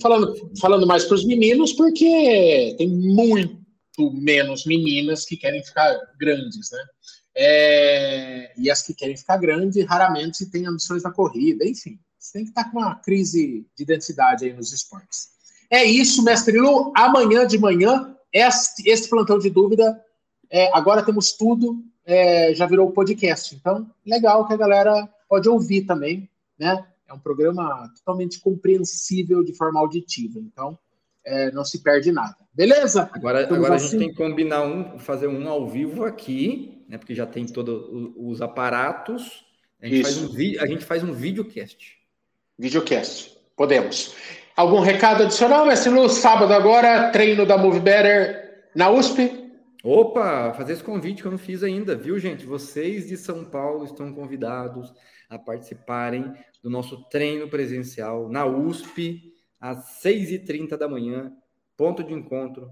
Falando, 0.00 0.50
falando 0.60 0.86
mais 0.86 1.04
para 1.04 1.14
os 1.14 1.24
meninos, 1.24 1.72
porque 1.72 2.74
tem 2.78 2.88
muito 2.88 3.56
menos 4.12 4.64
meninas 4.66 5.24
que 5.24 5.36
querem 5.36 5.64
ficar 5.64 5.96
grandes, 6.18 6.70
né? 6.70 6.84
É, 7.38 8.52
e 8.56 8.70
as 8.70 8.82
que 8.82 8.94
querem 8.94 9.16
ficar 9.16 9.36
grandes 9.36 9.84
raramente 9.86 10.46
têm 10.50 10.66
ambições 10.66 11.02
na 11.02 11.12
corrida, 11.12 11.66
enfim. 11.66 11.98
Você 12.18 12.32
tem 12.32 12.44
que 12.44 12.50
estar 12.50 12.70
com 12.70 12.78
uma 12.78 12.94
crise 12.96 13.66
de 13.76 13.82
identidade 13.82 14.44
aí 14.44 14.52
nos 14.52 14.72
esportes. 14.72 15.28
É 15.70 15.84
isso, 15.84 16.24
mestre 16.24 16.58
Lu. 16.58 16.92
Amanhã 16.96 17.46
de 17.46 17.58
manhã, 17.58 18.16
este, 18.32 18.88
este 18.88 19.08
plantão 19.08 19.38
de 19.38 19.50
dúvida. 19.50 20.02
É, 20.50 20.70
agora 20.76 21.04
temos 21.04 21.32
tudo, 21.32 21.82
é, 22.04 22.54
já 22.54 22.66
virou 22.66 22.90
podcast. 22.92 23.54
Então, 23.54 23.90
legal 24.04 24.46
que 24.46 24.54
a 24.54 24.56
galera 24.56 25.08
pode 25.28 25.48
ouvir 25.48 25.82
também, 25.82 26.28
né? 26.58 26.86
É 27.08 27.14
um 27.14 27.18
programa 27.18 27.88
totalmente 27.96 28.40
compreensível 28.40 29.44
de 29.44 29.54
forma 29.54 29.78
auditiva. 29.80 30.40
Então, 30.40 30.78
é, 31.24 31.50
não 31.50 31.64
se 31.64 31.82
perde 31.82 32.12
nada. 32.12 32.36
Beleza? 32.52 33.10
Agora, 33.12 33.44
agora 33.44 33.74
a 33.74 33.78
gente 33.78 33.88
assim? 33.88 33.98
tem 33.98 34.08
que 34.10 34.14
combinar 34.14 34.62
um, 34.62 34.98
fazer 34.98 35.26
um 35.26 35.48
ao 35.48 35.68
vivo 35.68 36.04
aqui, 36.04 36.84
né? 36.88 36.96
Porque 36.98 37.14
já 37.14 37.26
tem 37.26 37.46
todos 37.46 38.12
os 38.16 38.40
aparatos. 38.40 39.44
A 39.80 39.86
gente, 39.88 40.02
faz 40.02 40.18
um, 40.18 40.34
a 40.60 40.66
gente 40.66 40.84
faz 40.84 41.02
um 41.02 41.12
videocast. 41.12 41.96
Videocast. 42.58 43.36
Podemos. 43.56 44.14
Algum 44.56 44.80
recado 44.80 45.24
adicional, 45.24 45.66
mestre 45.66 45.90
Lu? 45.90 46.08
Sábado 46.08 46.52
agora, 46.52 47.10
treino 47.10 47.44
da 47.44 47.58
Move 47.58 47.80
Better 47.80 48.70
na 48.74 48.90
USP. 48.90 49.50
Opa, 49.84 50.52
fazer 50.54 50.72
esse 50.72 50.82
convite 50.82 51.22
que 51.22 51.28
eu 51.28 51.30
não 51.30 51.38
fiz 51.38 51.62
ainda, 51.62 51.94
viu, 51.94 52.18
gente? 52.18 52.46
Vocês 52.46 53.06
de 53.06 53.16
São 53.16 53.44
Paulo 53.44 53.84
estão 53.84 54.12
convidados 54.12 54.92
a 55.28 55.38
participarem 55.38 56.32
do 56.62 56.70
nosso 56.70 57.04
treino 57.08 57.48
presencial 57.48 58.28
na 58.28 58.44
USP, 58.46 59.34
às 59.60 60.02
6h30 60.02 60.76
da 60.76 60.88
manhã, 60.88 61.32
ponto 61.76 62.02
de 62.02 62.12
encontro, 62.12 62.70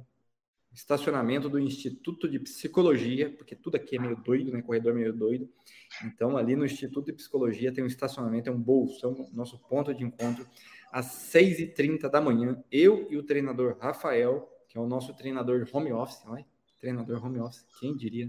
estacionamento 0.75 1.49
do 1.49 1.59
Instituto 1.59 2.29
de 2.29 2.41
Psicologia, 2.41 3.31
porque 3.31 3.55
tudo 3.55 3.77
aqui 3.77 3.97
é 3.97 4.01
meio 4.01 4.17
doido, 4.17 4.51
né? 4.51 4.61
Corredor 4.61 4.93
meio 4.93 5.13
doido. 5.13 5.49
Então, 6.05 6.37
ali 6.37 6.57
no 6.57 6.65
Instituto 6.65 7.07
de 7.07 7.13
Psicologia 7.13 7.73
tem 7.73 7.85
um 7.85 7.87
estacionamento, 7.87 8.51
é 8.51 8.53
um 8.53 8.61
bolsão, 8.61 9.29
nosso 9.33 9.59
ponto 9.69 9.95
de 9.95 10.03
encontro, 10.03 10.47
às 10.91 11.07
6h30 11.33 12.11
da 12.11 12.21
manhã. 12.21 12.63
Eu 12.71 13.07
e 13.09 13.17
o 13.17 13.23
treinador 13.23 13.77
Rafael, 13.81 14.51
que 14.69 14.77
é 14.77 14.81
o 14.81 14.87
nosso 14.87 15.15
treinador 15.15 15.65
home 15.73 15.93
office, 15.93 16.23
olha, 16.27 16.45
treinador 16.81 17.25
home 17.25 17.39
office, 17.39 17.65
quem 17.79 17.97
diria? 17.97 18.29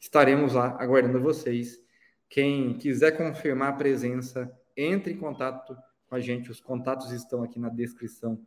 Estaremos 0.00 0.54
lá 0.54 0.76
aguardando 0.80 1.20
vocês. 1.20 1.82
Quem 2.28 2.74
quiser 2.74 3.16
confirmar 3.16 3.70
a 3.70 3.76
presença, 3.76 4.52
entre 4.76 5.14
em 5.14 5.16
contato 5.16 5.76
com 6.08 6.14
a 6.14 6.20
gente. 6.20 6.50
Os 6.50 6.60
contatos 6.60 7.12
estão 7.12 7.42
aqui 7.42 7.58
na 7.58 7.68
descrição 7.68 8.40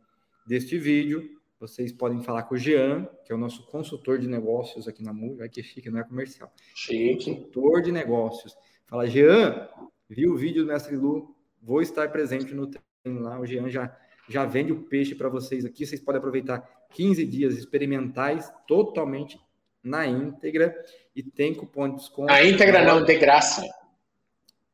deste 0.46 0.78
vídeo. 0.78 1.40
Vocês 1.60 1.92
podem 1.92 2.20
falar 2.20 2.42
com 2.44 2.56
o 2.56 2.58
Jean, 2.58 3.08
que 3.24 3.32
é 3.32 3.34
o 3.34 3.38
nosso 3.38 3.64
consultor 3.66 4.18
de 4.18 4.26
negócios 4.26 4.88
aqui 4.88 5.02
na 5.02 5.12
MUV. 5.12 5.36
Vai 5.36 5.48
que 5.48 5.62
chique, 5.62 5.88
não 5.88 6.00
é 6.00 6.04
comercial. 6.04 6.52
Chique. 6.74 7.36
Consultor 7.36 7.82
de 7.82 7.92
negócios. 7.92 8.56
Fala, 8.86 9.06
Jean, 9.06 9.68
vi 10.08 10.28
o 10.28 10.36
vídeo 10.36 10.64
do 10.64 10.68
Mestre 10.68 10.96
Lu, 10.96 11.34
vou 11.62 11.80
estar 11.80 12.10
presente 12.10 12.52
no 12.52 12.66
treino 12.66 13.20
lá. 13.20 13.38
O 13.38 13.46
Jean 13.46 13.68
já, 13.68 13.96
já 14.28 14.44
vende 14.44 14.72
o 14.72 14.82
peixe 14.82 15.14
para 15.14 15.28
vocês 15.28 15.64
aqui. 15.64 15.86
Vocês 15.86 16.00
podem 16.00 16.18
aproveitar 16.18 16.68
15 16.90 17.24
dias 17.24 17.56
experimentais 17.56 18.52
totalmente 18.66 19.40
na 19.84 20.06
íntegra 20.06 20.74
e 21.14 21.22
tem 21.22 21.54
cupom 21.54 21.90
de 21.90 21.96
desconto. 21.96 22.26
Na 22.26 22.44
íntegra 22.44 22.84
não, 22.84 23.04
de 23.04 23.16
graça 23.18 23.62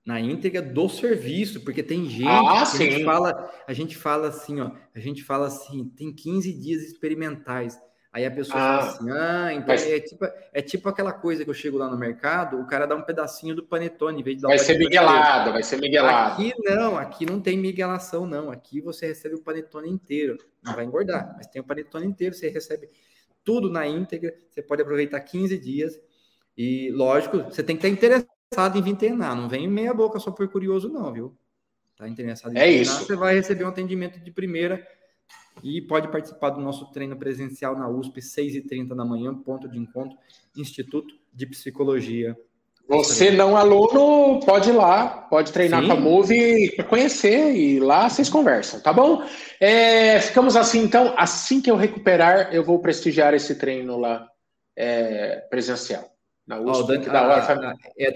na 0.08 0.18
íntegra 0.18 0.62
do 0.62 0.88
serviço, 0.88 1.60
porque 1.60 1.82
tem 1.82 2.08
gente 2.08 2.26
ah, 2.26 2.64
que 2.64 2.82
a 2.82 2.90
gente 2.90 3.04
fala, 3.04 3.52
a 3.66 3.72
gente 3.74 3.94
fala 3.94 4.28
assim, 4.28 4.58
ó, 4.58 4.70
a 4.94 4.98
gente 4.98 5.22
fala 5.22 5.48
assim, 5.48 5.84
tem 5.94 6.10
15 6.10 6.50
dias 6.50 6.82
experimentais. 6.82 7.78
Aí 8.10 8.24
a 8.24 8.30
pessoa 8.30 8.58
ah, 8.58 8.78
fala 8.78 8.90
assim, 8.90 9.10
ah, 9.10 9.52
então 9.52 9.66
mas... 9.68 9.86
é, 9.86 10.00
tipo, 10.00 10.24
é 10.54 10.62
tipo 10.62 10.88
aquela 10.88 11.12
coisa 11.12 11.44
que 11.44 11.50
eu 11.50 11.54
chego 11.54 11.76
lá 11.76 11.90
no 11.90 11.98
mercado, 11.98 12.58
o 12.58 12.66
cara 12.66 12.86
dá 12.86 12.96
um 12.96 13.02
pedacinho 13.02 13.54
do 13.54 13.62
panetone, 13.62 14.20
em 14.20 14.22
vez 14.22 14.36
de 14.36 14.42
dar 14.44 14.48
Vai 14.48 14.56
um 14.56 14.60
ser 14.60 14.78
miguelado, 14.78 15.52
vai 15.52 15.62
ser 15.62 15.76
miguelado. 15.78 16.32
Aqui 16.32 16.54
não, 16.58 16.96
aqui 16.96 17.26
não 17.26 17.38
tem 17.38 17.58
miguelação, 17.58 18.24
não. 18.24 18.50
Aqui 18.50 18.80
você 18.80 19.08
recebe 19.08 19.34
o 19.34 19.42
panetone 19.42 19.90
inteiro. 19.90 20.38
Não 20.62 20.74
vai 20.74 20.86
engordar, 20.86 21.34
mas 21.36 21.48
tem 21.48 21.60
o 21.60 21.64
panetone 21.66 22.06
inteiro, 22.06 22.34
você 22.34 22.48
recebe 22.48 22.88
tudo 23.44 23.68
na 23.68 23.86
íntegra, 23.86 24.34
você 24.48 24.62
pode 24.62 24.80
aproveitar 24.80 25.20
15 25.20 25.58
dias. 25.58 26.00
E, 26.56 26.90
lógico, 26.92 27.42
você 27.42 27.62
tem 27.62 27.76
que 27.76 27.86
estar 27.86 27.94
interessado 27.94 28.37
interessado 28.48 28.78
em 28.78 28.82
vir 28.82 28.96
treinar, 28.96 29.36
não 29.36 29.48
vem 29.48 29.68
meia 29.68 29.92
boca 29.92 30.18
só 30.18 30.30
por 30.30 30.48
curioso, 30.48 30.88
não, 30.88 31.12
viu? 31.12 31.36
Tá 31.96 32.08
interessado 32.08 32.52
em 32.52 32.58
é 32.58 32.62
treinar, 32.62 32.82
isso. 32.82 33.04
você 33.04 33.16
vai 33.16 33.34
receber 33.34 33.64
um 33.64 33.68
atendimento 33.68 34.18
de 34.18 34.30
primeira 34.30 34.86
e 35.62 35.82
pode 35.82 36.08
participar 36.08 36.50
do 36.50 36.60
nosso 36.60 36.90
treino 36.92 37.16
presencial 37.16 37.76
na 37.76 37.88
USP, 37.88 38.20
6h30 38.20 38.94
da 38.94 39.04
manhã, 39.04 39.34
ponto 39.34 39.68
de 39.68 39.78
encontro, 39.78 40.16
Instituto 40.56 41.14
de 41.32 41.46
Psicologia. 41.46 42.36
Você 42.88 43.30
não 43.30 43.54
aluno, 43.54 44.40
pode 44.46 44.70
ir 44.70 44.72
lá, 44.72 45.06
pode 45.28 45.52
treinar 45.52 45.82
Sim. 45.82 45.88
com 45.88 45.92
a 45.92 45.96
Move 45.96 46.72
para 46.74 46.84
conhecer 46.86 47.54
e 47.54 47.78
lá 47.78 48.08
vocês 48.08 48.30
conversam, 48.30 48.80
tá 48.80 48.94
bom? 48.94 49.22
É, 49.60 50.18
ficamos 50.20 50.56
assim, 50.56 50.84
então, 50.84 51.12
assim 51.18 51.60
que 51.60 51.70
eu 51.70 51.76
recuperar, 51.76 52.54
eu 52.54 52.64
vou 52.64 52.78
prestigiar 52.78 53.34
esse 53.34 53.56
treino 53.56 53.98
lá 53.98 54.26
é, 54.74 55.40
presencial. 55.50 56.17
Na 56.48 56.58
USP, 56.58 56.80
oh, 56.80 56.82
Dan, 56.84 57.00
da 57.02 57.28
hora, 57.28 57.76
é, 57.94 58.04
é 58.04 58.10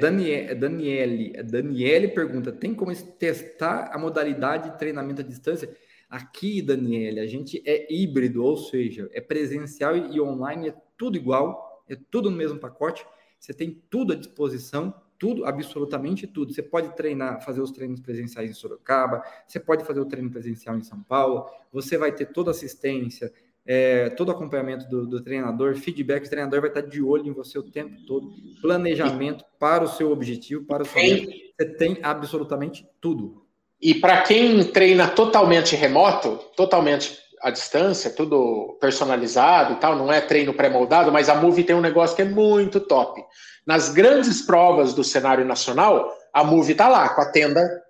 Daniele, 0.54 1.32
é 1.36 1.42
Daniele 1.42 2.08
pergunta, 2.08 2.50
tem 2.50 2.74
como 2.74 2.90
testar 2.96 3.90
a 3.92 3.98
modalidade 3.98 4.70
de 4.70 4.78
treinamento 4.78 5.20
à 5.20 5.24
distância? 5.24 5.70
Aqui, 6.08 6.62
Daniele, 6.62 7.20
a 7.20 7.26
gente 7.26 7.62
é 7.66 7.92
híbrido, 7.92 8.42
ou 8.42 8.56
seja, 8.56 9.10
é 9.12 9.20
presencial 9.20 9.94
e 9.94 10.18
online, 10.18 10.70
é 10.70 10.74
tudo 10.96 11.18
igual, 11.18 11.84
é 11.86 11.94
tudo 12.10 12.30
no 12.30 12.36
mesmo 12.36 12.58
pacote. 12.58 13.04
Você 13.38 13.52
tem 13.52 13.82
tudo 13.90 14.14
à 14.14 14.16
disposição, 14.16 14.94
tudo, 15.18 15.44
absolutamente 15.44 16.26
tudo. 16.26 16.54
Você 16.54 16.62
pode 16.62 16.96
treinar, 16.96 17.44
fazer 17.44 17.60
os 17.60 17.70
treinos 17.70 18.00
presenciais 18.00 18.50
em 18.50 18.54
Sorocaba, 18.54 19.22
você 19.46 19.60
pode 19.60 19.84
fazer 19.84 20.00
o 20.00 20.06
treino 20.06 20.30
presencial 20.30 20.74
em 20.78 20.82
São 20.82 21.02
Paulo, 21.02 21.50
você 21.70 21.98
vai 21.98 22.10
ter 22.12 22.26
toda 22.32 22.50
assistência, 22.50 23.30
é, 23.66 24.10
todo 24.10 24.32
acompanhamento 24.32 24.88
do, 24.88 25.06
do, 25.06 25.22
treinador, 25.22 25.76
feedback, 25.76 26.26
o 26.26 26.30
treinador 26.30 26.60
vai 26.60 26.70
estar 26.70 26.80
de 26.82 27.00
olho 27.00 27.26
em 27.26 27.32
você 27.32 27.58
o 27.58 27.62
tempo 27.62 27.94
todo, 28.06 28.32
planejamento 28.60 29.44
para 29.58 29.84
o 29.84 29.88
seu 29.88 30.10
objetivo, 30.10 30.64
para 30.64 30.82
o 30.82 30.86
seu. 30.86 31.00
Você 31.00 31.66
tem 31.76 31.98
absolutamente 32.02 32.86
tudo. 33.00 33.42
E 33.80 33.94
para 33.94 34.22
quem 34.22 34.64
treina 34.64 35.08
totalmente 35.08 35.76
remoto, 35.76 36.38
totalmente 36.56 37.18
à 37.40 37.50
distância, 37.50 38.10
tudo 38.10 38.78
personalizado 38.80 39.74
e 39.74 39.76
tal, 39.76 39.96
não 39.96 40.12
é 40.12 40.20
treino 40.20 40.54
pré-moldado, 40.54 41.10
mas 41.10 41.28
a 41.28 41.34
Move 41.34 41.64
tem 41.64 41.74
um 41.74 41.80
negócio 41.80 42.14
que 42.14 42.22
é 42.22 42.24
muito 42.24 42.80
top. 42.80 43.20
Nas 43.66 43.88
grandes 43.88 44.42
provas 44.42 44.92
do 44.94 45.02
cenário 45.02 45.44
nacional, 45.44 46.12
a 46.32 46.44
Move 46.44 46.74
tá 46.74 46.88
lá, 46.88 47.08
com 47.08 47.20
a 47.20 47.30
tenda, 47.30 47.82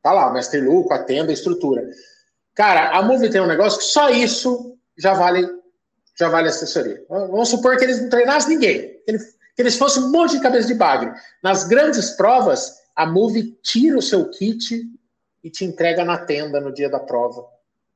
tá 0.00 0.12
lá, 0.12 0.30
o 0.30 0.32
Mestre 0.32 0.60
Lu, 0.60 0.84
com 0.84 0.94
a 0.94 1.02
tenda, 1.02 1.30
a 1.30 1.34
estrutura. 1.34 1.82
Cara, 2.54 2.90
a 2.90 3.02
Move 3.02 3.30
tem 3.30 3.40
um 3.40 3.46
negócio 3.46 3.78
que 3.80 3.84
só 3.84 4.10
isso 4.10 4.76
já 4.96 5.14
vale 5.14 5.48
já 6.18 6.28
vale 6.28 6.48
assessoria. 6.48 7.04
Vamos 7.08 7.48
supor 7.48 7.76
que 7.76 7.84
eles 7.84 8.00
não 8.00 8.08
treinassem 8.08 8.50
ninguém, 8.50 9.00
que 9.06 9.62
eles 9.62 9.76
fossem 9.76 10.02
um 10.02 10.10
monte 10.10 10.32
de 10.32 10.42
cabeça 10.42 10.68
de 10.68 10.74
bagre. 10.74 11.12
Nas 11.42 11.64
grandes 11.64 12.10
provas, 12.10 12.76
a 12.94 13.06
Move 13.06 13.58
tira 13.62 13.98
o 13.98 14.02
seu 14.02 14.28
kit 14.28 14.84
e 15.42 15.50
te 15.50 15.64
entrega 15.64 16.04
na 16.04 16.18
tenda 16.18 16.60
no 16.60 16.72
dia 16.72 16.88
da 16.88 17.00
prova. 17.00 17.44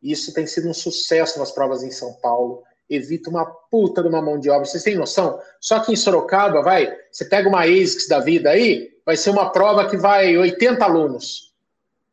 Isso 0.02 0.32
tem 0.32 0.46
sido 0.46 0.68
um 0.68 0.74
sucesso 0.74 1.38
nas 1.38 1.50
provas 1.50 1.82
em 1.82 1.90
São 1.90 2.14
Paulo. 2.14 2.62
Evita 2.88 3.28
uma 3.28 3.44
puta 3.44 4.02
de 4.02 4.08
uma 4.08 4.22
mão 4.22 4.38
de 4.38 4.48
obra. 4.48 4.64
Vocês 4.64 4.82
têm 4.82 4.94
noção? 4.94 5.40
Só 5.60 5.80
que 5.80 5.92
em 5.92 5.96
Sorocaba, 5.96 6.62
vai, 6.62 6.94
você 7.10 7.24
pega 7.24 7.48
uma 7.48 7.64
ASICS 7.64 8.08
da 8.08 8.20
vida 8.20 8.50
aí, 8.50 8.90
vai 9.04 9.16
ser 9.16 9.30
uma 9.30 9.50
prova 9.50 9.88
que 9.88 9.96
vai 9.96 10.36
80 10.36 10.84
alunos. 10.84 11.52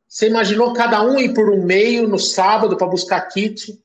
Você 0.07 0.27
imaginou 0.27 0.73
cada 0.73 1.03
um 1.03 1.19
ir 1.19 1.33
por 1.33 1.49
um 1.49 1.63
meio 1.63 2.07
no 2.07 2.19
sábado 2.19 2.77
para 2.77 2.87
buscar 2.87 3.21
kit? 3.29 3.79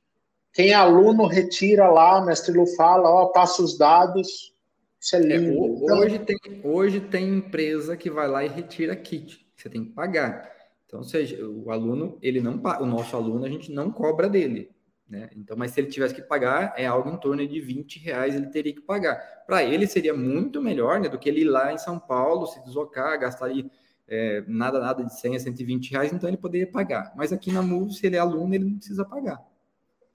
Quem 0.52 0.70
é 0.70 0.74
aluno 0.74 1.26
retira 1.26 1.88
lá, 1.88 2.20
o 2.20 2.26
mestre 2.26 2.56
Lu 2.56 2.66
fala, 2.74 3.08
ó, 3.08 3.26
passa 3.26 3.62
os 3.62 3.76
dados. 3.76 4.54
Isso 5.00 5.16
é, 5.16 5.20
é 5.20 5.22
lindo. 5.22 5.88
É, 5.88 5.94
hoje, 5.94 6.18
tem, 6.18 6.38
hoje 6.64 7.00
tem 7.00 7.28
empresa 7.28 7.96
que 7.96 8.10
vai 8.10 8.26
lá 8.26 8.44
e 8.44 8.48
retira 8.48 8.96
kit. 8.96 9.46
Você 9.56 9.68
tem 9.68 9.84
que 9.84 9.90
pagar. 9.90 10.50
Então, 10.86 11.02
seja, 11.02 11.46
o 11.46 11.70
aluno, 11.70 12.18
ele 12.22 12.40
não 12.40 12.60
o 12.80 12.86
nosso 12.86 13.14
aluno, 13.14 13.44
a 13.44 13.48
gente 13.48 13.70
não 13.70 13.90
cobra 13.90 14.28
dele. 14.28 14.70
Né? 15.08 15.30
Então, 15.36 15.56
mas 15.56 15.70
se 15.70 15.80
ele 15.80 15.88
tivesse 15.88 16.14
que 16.14 16.20
pagar, 16.20 16.74
é 16.76 16.86
algo 16.86 17.10
em 17.10 17.16
torno 17.16 17.46
de 17.46 17.60
20 17.60 17.98
reais 18.00 18.34
ele 18.34 18.46
teria 18.46 18.74
que 18.74 18.80
pagar. 18.80 19.16
Para 19.46 19.62
ele 19.64 19.86
seria 19.86 20.14
muito 20.14 20.60
melhor 20.60 21.00
né, 21.00 21.08
do 21.08 21.18
que 21.18 21.28
ele 21.28 21.42
ir 21.42 21.44
lá 21.44 21.72
em 21.72 21.78
São 21.78 21.98
Paulo, 21.98 22.46
se 22.46 22.62
deslocar, 22.62 23.18
gastar 23.18 23.46
ali 23.46 23.70
é, 24.06 24.42
nada, 24.46 24.80
nada 24.80 25.04
de 25.04 25.18
100 25.18 25.36
a 25.36 25.40
120 25.40 25.90
reais, 25.90 26.12
então 26.12 26.28
ele 26.28 26.36
poderia 26.36 26.70
pagar. 26.70 27.12
Mas 27.16 27.32
aqui 27.32 27.50
na 27.52 27.62
MUV, 27.62 27.92
se 27.92 28.06
ele 28.06 28.16
é 28.16 28.18
aluno, 28.18 28.54
ele 28.54 28.64
não 28.64 28.76
precisa 28.76 29.04
pagar. 29.04 29.42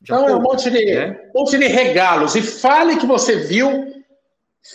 Já 0.03 0.15
então, 0.17 0.29
é 0.29 0.35
um 0.35 0.41
monte 0.41 0.69
de, 0.69 0.85
né? 0.85 1.29
um 1.33 1.39
monte 1.39 1.57
de 1.57 1.67
regalos. 1.67 2.35
E 2.35 2.41
fale 2.41 2.97
que 2.97 3.05
você 3.05 3.37
viu 3.37 3.93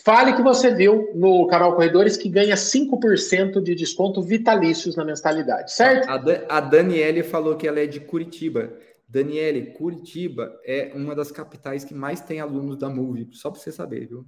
Fale 0.05 0.37
que 0.37 0.43
você 0.43 0.75
viu 0.75 1.11
no 1.15 1.47
canal 1.47 1.75
Corredores 1.75 2.15
que 2.15 2.29
ganha 2.29 2.55
5% 2.57 3.63
de 3.63 3.75
desconto 3.75 4.21
vitalícios 4.21 4.97
na 4.97 5.03
mensalidade, 5.03 5.73
certo? 5.73 6.11
A, 6.11 6.19
da 6.19 6.45
a 6.47 6.61
Daniele 6.61 7.23
falou 7.23 7.57
que 7.57 7.67
ela 7.67 7.81
é 7.81 7.87
de 7.87 7.99
Curitiba. 7.99 8.71
Daniele, 9.09 9.73
Curitiba 9.73 10.61
é 10.63 10.93
uma 10.95 11.15
das 11.15 11.33
capitais 11.33 11.85
que 11.85 11.95
mais 11.95 12.21
tem 12.21 12.39
alunos 12.39 12.77
da 12.77 12.91
MUVI, 12.91 13.31
só 13.33 13.51
para 13.51 13.59
você 13.59 13.73
saber, 13.73 14.07
viu? 14.07 14.27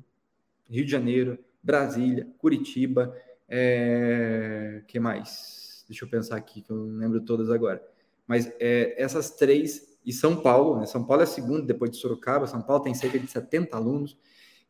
Rio 0.71 0.85
de 0.87 0.91
Janeiro, 0.91 1.39
Brasília, 1.63 2.27
Curitiba, 2.39 3.15
é... 3.47 4.81
que 4.89 4.99
mais? 4.99 5.85
Deixa 5.87 6.07
eu 6.07 6.09
pensar 6.09 6.37
aqui, 6.37 6.63
que 6.63 6.71
eu 6.71 6.77
não 6.77 6.97
lembro 6.97 7.21
todas 7.21 7.51
agora. 7.51 7.83
Mas 8.27 8.51
é, 8.59 8.95
essas 8.97 9.31
três, 9.31 9.89
e 10.05 10.13
São 10.13 10.37
Paulo, 10.37 10.81
né? 10.81 10.87
São 10.87 11.05
Paulo 11.05 11.23
é 11.23 11.25
a 11.25 11.27
segunda, 11.27 11.63
depois 11.63 11.91
de 11.91 11.99
Sorocaba. 11.99 12.47
São 12.47 12.63
Paulo 12.63 12.83
tem 12.83 12.95
cerca 12.95 13.19
de 13.19 13.27
70 13.27 13.77
alunos 13.77 14.19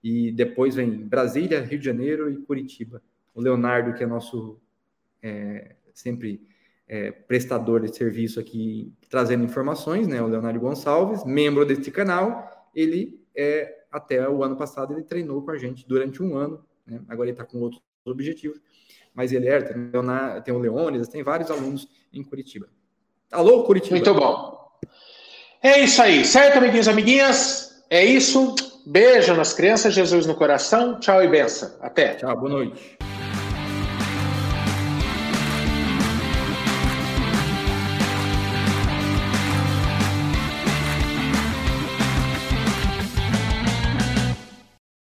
e 0.03 0.33
depois 0.33 0.75
vem 0.75 0.91
Brasília, 0.91 1.61
Rio 1.61 1.79
de 1.79 1.85
Janeiro 1.85 2.31
e 2.31 2.39
Curitiba. 2.39 3.03
O 3.35 3.41
Leonardo, 3.41 3.95
que 3.95 4.03
é 4.03 4.07
nosso 4.07 4.61
é, 5.23 5.77
sempre 5.95 6.47
é, 6.89 7.13
prestador 7.13 7.81
de 7.81 7.95
serviço 7.95 8.41
aqui, 8.41 8.93
trazendo 9.09 9.45
informações, 9.45 10.09
né? 10.09 10.21
O 10.21 10.27
Leonardo 10.27 10.59
Gonçalves, 10.59 11.25
membro 11.25 11.65
deste 11.65 11.91
canal, 11.91 12.69
ele 12.75 13.25
é, 13.35 13.85
até 13.91 14.29
o 14.29 14.43
ano 14.43 14.57
passado 14.57 14.93
ele 14.93 15.03
treinou 15.03 15.43
com 15.43 15.51
a 15.51 15.59
gente 15.59 15.87
durante 15.87 16.23
um 16.23 16.37
ano, 16.37 16.65
né? 16.87 17.01
agora 17.09 17.29
ele 17.29 17.35
está 17.35 17.45
com 17.45 17.59
outros 17.59 17.83
objetivos, 18.05 18.61
mas 19.15 19.33
ele 19.33 19.49
é, 19.49 19.61
tem, 20.43 20.55
o 20.55 20.59
Leônidas, 20.59 21.09
tem 21.09 21.23
vários 21.23 21.51
alunos 21.51 21.89
em 22.13 22.23
Curitiba. 22.23 22.69
Alô, 23.31 23.63
Curitiba? 23.65 23.95
Muito 23.95 24.15
bom. 24.15 24.50
É 25.63 25.81
isso 25.81 26.01
aí, 26.01 26.25
certo, 26.25 26.57
amiguinhos 26.57 26.87
e 26.87 26.91
amiguinhas? 26.91 27.83
É 27.91 28.03
isso. 28.03 28.55
Beijo 28.87 29.35
nas 29.35 29.53
crianças, 29.53 29.93
Jesus 29.93 30.25
no 30.25 30.35
coração. 30.35 30.99
Tchau 30.99 31.23
e 31.23 31.29
benção. 31.29 31.71
Até. 31.83 32.15
Tchau, 32.15 32.35
boa 32.35 32.51
noite. 32.51 32.97